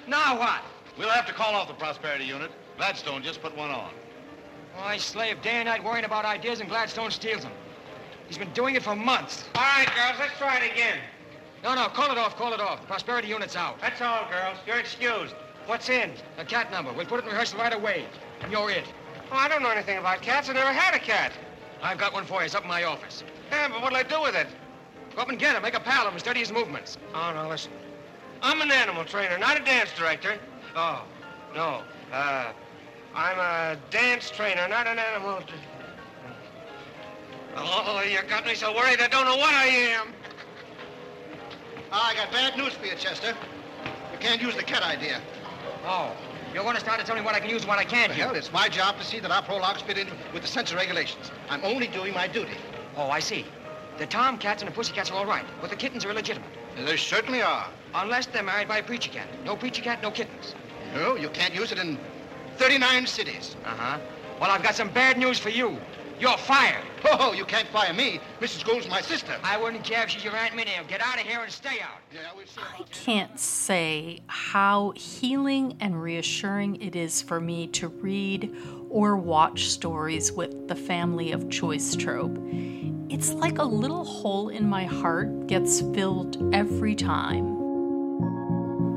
Now 0.07 0.37
what? 0.37 0.61
We'll 0.97 1.09
have 1.09 1.25
to 1.27 1.33
call 1.33 1.55
off 1.55 1.69
the 1.69 1.73
Prosperity 1.73 2.25
Unit. 2.25 2.51
Gladstone 2.75 3.23
just 3.23 3.41
put 3.41 3.55
one 3.55 3.71
on. 3.71 3.91
Why, 4.75 4.95
I 4.95 4.97
slave 4.97 5.41
day 5.41 5.51
and 5.51 5.67
night 5.67 5.81
worrying 5.81 6.03
about 6.03 6.25
ideas 6.25 6.59
and 6.59 6.67
Gladstone 6.67 7.11
steals 7.11 7.43
them. 7.43 7.53
He's 8.27 8.37
been 8.37 8.51
doing 8.51 8.75
it 8.75 8.83
for 8.83 8.93
months. 8.93 9.45
All 9.55 9.61
right, 9.61 9.87
girls, 9.95 10.19
let's 10.19 10.37
try 10.37 10.57
it 10.57 10.69
again. 10.73 10.99
No, 11.65 11.73
no, 11.73 11.87
call 11.87 12.11
it 12.11 12.17
off, 12.19 12.37
call 12.37 12.53
it 12.53 12.59
off. 12.59 12.79
The 12.81 12.85
Prosperity 12.85 13.27
Unit's 13.27 13.55
out. 13.55 13.81
That's 13.81 13.99
all, 13.99 14.27
girls. 14.29 14.59
You're 14.67 14.77
excused. 14.77 15.33
What's 15.65 15.89
in? 15.89 16.11
The 16.37 16.45
cat 16.45 16.69
number. 16.69 16.93
We'll 16.93 17.07
put 17.07 17.21
it 17.21 17.23
in 17.23 17.31
rehearsal 17.31 17.57
right 17.57 17.73
away. 17.73 18.05
And 18.41 18.51
you're 18.51 18.69
it. 18.69 18.85
Oh, 19.31 19.35
I 19.35 19.47
don't 19.47 19.63
know 19.63 19.71
anything 19.71 19.97
about 19.97 20.21
cats. 20.21 20.47
I 20.47 20.53
never 20.53 20.71
had 20.71 20.93
a 20.93 20.99
cat. 20.99 21.31
I've 21.81 21.97
got 21.97 22.13
one 22.13 22.23
for 22.23 22.41
you. 22.41 22.45
It's 22.45 22.53
up 22.53 22.61
in 22.61 22.69
my 22.69 22.83
office. 22.83 23.23
Yeah, 23.49 23.69
but 23.69 23.81
what'll 23.81 23.97
I 23.97 24.03
do 24.03 24.21
with 24.21 24.35
it? 24.35 24.45
Go 25.15 25.23
up 25.23 25.29
and 25.29 25.39
get 25.39 25.55
him. 25.55 25.63
Make 25.63 25.73
a 25.73 25.79
pal 25.79 26.05
of 26.05 26.13
him. 26.13 26.19
Study 26.19 26.41
his 26.41 26.51
movements. 26.51 26.99
Oh, 27.15 27.31
no, 27.33 27.49
listen. 27.49 27.71
I'm 28.43 28.61
an 28.61 28.69
animal 28.69 29.03
trainer, 29.03 29.35
not 29.39 29.59
a 29.59 29.65
dance 29.65 29.89
director. 29.97 30.37
Oh, 30.75 31.03
no. 31.55 31.81
Uh, 32.13 32.51
I'm 33.15 33.39
a 33.39 33.79
dance 33.89 34.29
trainer, 34.29 34.67
not 34.67 34.85
an 34.85 34.99
animal. 34.99 35.41
Oh, 37.57 38.03
you 38.07 38.19
got 38.29 38.45
me 38.45 38.53
so 38.53 38.75
worried 38.75 39.01
I 39.01 39.07
don't 39.07 39.25
know 39.25 39.37
what 39.37 39.55
I 39.55 39.65
am. 39.65 40.13
Ah, 41.97 42.09
I 42.09 42.13
got 42.13 42.29
bad 42.29 42.57
news 42.57 42.73
for 42.73 42.85
you, 42.85 42.93
Chester. 42.95 43.33
You 44.11 44.17
can't 44.19 44.41
use 44.41 44.53
the 44.53 44.63
cat 44.63 44.83
idea. 44.83 45.21
Oh, 45.85 46.11
you're 46.53 46.63
going 46.63 46.75
to 46.75 46.81
start 46.81 46.99
to 46.99 47.05
tell 47.05 47.15
me 47.15 47.21
what 47.21 47.35
I 47.35 47.39
can 47.39 47.49
use 47.49 47.61
and 47.61 47.69
what 47.69 47.79
I 47.79 47.85
can't 47.85 48.11
The 48.11 48.17
use. 48.17 48.25
hell, 48.25 48.35
it's 48.35 48.51
my 48.51 48.67
job 48.67 48.97
to 48.97 49.05
see 49.05 49.21
that 49.21 49.31
our 49.31 49.41
prologues 49.41 49.81
fit 49.81 49.97
in 49.97 50.09
with 50.33 50.41
the 50.41 50.47
censor 50.49 50.75
regulations. 50.75 51.31
I'm 51.49 51.63
only 51.63 51.87
doing 51.87 52.13
my 52.13 52.27
duty. 52.27 52.57
Oh, 52.97 53.09
I 53.09 53.21
see. 53.21 53.45
The 53.97 54.05
tomcats 54.07 54.61
and 54.61 54.69
the 54.69 54.75
pussycats 54.75 55.09
are 55.09 55.13
all 55.17 55.25
right, 55.25 55.45
but 55.61 55.69
the 55.69 55.77
kittens 55.77 56.03
are 56.03 56.11
illegitimate. 56.11 56.49
They 56.85 56.97
certainly 56.97 57.41
are. 57.41 57.65
Unless 57.93 58.25
they're 58.25 58.43
married 58.43 58.67
by 58.67 58.79
a 58.79 58.83
preacher 58.83 59.09
cat. 59.09 59.27
No 59.45 59.55
preacher 59.55 59.81
cat, 59.81 60.01
no 60.01 60.11
kittens. 60.11 60.53
No, 60.93 61.15
you 61.15 61.29
can't 61.29 61.55
use 61.55 61.71
it 61.71 61.77
in 61.77 61.97
39 62.57 63.07
cities. 63.07 63.55
Uh-huh. 63.63 63.99
Well, 64.41 64.51
I've 64.51 64.63
got 64.63 64.75
some 64.75 64.89
bad 64.89 65.17
news 65.17 65.39
for 65.39 65.47
you. 65.49 65.77
You're 66.19 66.37
fired. 66.37 66.83
Oh, 67.03 67.33
you 67.33 67.45
can't 67.45 67.67
fire 67.67 67.93
me. 67.93 68.19
Mrs. 68.39 68.63
Gould's 68.63 68.87
my 68.89 69.01
sister. 69.01 69.35
I 69.43 69.57
wouldn't 69.57 69.83
care 69.83 70.03
if 70.03 70.09
she's 70.09 70.23
your 70.23 70.35
Aunt 70.35 70.55
Minnie. 70.55 70.71
Get 70.87 71.01
out 71.01 71.19
of 71.19 71.21
here 71.21 71.41
and 71.41 71.51
stay 71.51 71.81
out. 71.81 71.99
Yeah, 72.13 72.21
we'll 72.35 72.45
see. 72.45 72.61
I 72.61 72.83
can't 72.91 73.39
say 73.39 74.21
how 74.27 74.93
healing 74.95 75.77
and 75.81 76.01
reassuring 76.01 76.81
it 76.81 76.95
is 76.95 77.21
for 77.21 77.39
me 77.39 77.67
to 77.67 77.89
read 77.89 78.55
or 78.89 79.17
watch 79.17 79.67
stories 79.67 80.31
with 80.31 80.67
the 80.67 80.75
family 80.75 81.31
of 81.31 81.49
choice 81.49 81.95
trope. 81.95 82.37
It's 83.09 83.33
like 83.33 83.59
a 83.59 83.65
little 83.65 84.05
hole 84.05 84.49
in 84.49 84.67
my 84.67 84.85
heart 84.85 85.47
gets 85.47 85.81
filled 85.81 86.55
every 86.55 86.95
time. 86.95 87.55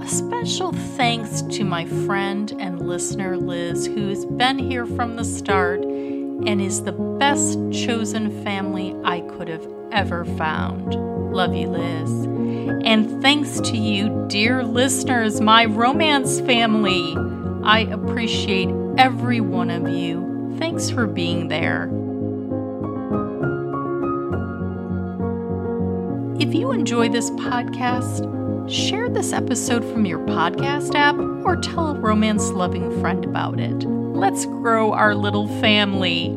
A 0.00 0.08
special 0.08 0.72
thanks 0.72 1.42
to 1.42 1.64
my 1.64 1.84
friend 1.84 2.54
and 2.60 2.80
listener 2.80 3.36
Liz, 3.36 3.86
who's 3.86 4.24
been 4.24 4.58
here 4.58 4.86
from 4.86 5.16
the 5.16 5.24
start 5.24 5.82
and 6.46 6.60
is 6.60 6.82
the 6.82 6.92
best 6.92 7.58
chosen 7.72 8.42
family 8.44 8.96
I 9.04 9.20
could 9.20 9.48
have 9.48 9.66
ever 9.92 10.24
found. 10.24 10.94
Love 11.32 11.54
you, 11.54 11.68
Liz. 11.68 12.10
And 12.84 13.20
thanks 13.22 13.60
to 13.60 13.76
you, 13.76 14.26
dear 14.28 14.62
listeners, 14.62 15.40
my 15.40 15.64
romance 15.64 16.40
family. 16.40 17.14
I 17.64 17.80
appreciate 17.90 18.68
every 18.96 19.40
one 19.40 19.70
of 19.70 19.88
you. 19.88 20.56
Thanks 20.58 20.90
for 20.90 21.06
being 21.06 21.48
there. 21.48 21.84
If 26.40 26.54
you 26.54 26.72
enjoy 26.72 27.08
this 27.08 27.30
podcast, 27.30 28.70
share 28.70 29.08
this 29.08 29.32
episode 29.32 29.84
from 29.84 30.06
your 30.06 30.20
podcast 30.20 30.94
app 30.94 31.16
or 31.44 31.56
tell 31.56 31.96
a 31.96 31.98
romance 31.98 32.50
loving 32.50 33.00
friend 33.00 33.24
about 33.24 33.58
it. 33.58 33.97
Let's 34.18 34.46
grow 34.46 34.92
our 34.92 35.14
little 35.14 35.46
family. 35.60 36.34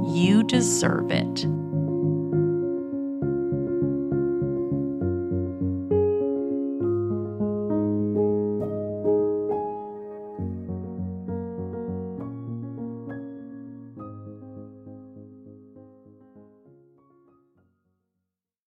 You 0.07 0.43
deserve 0.45 1.11
it. 1.11 1.47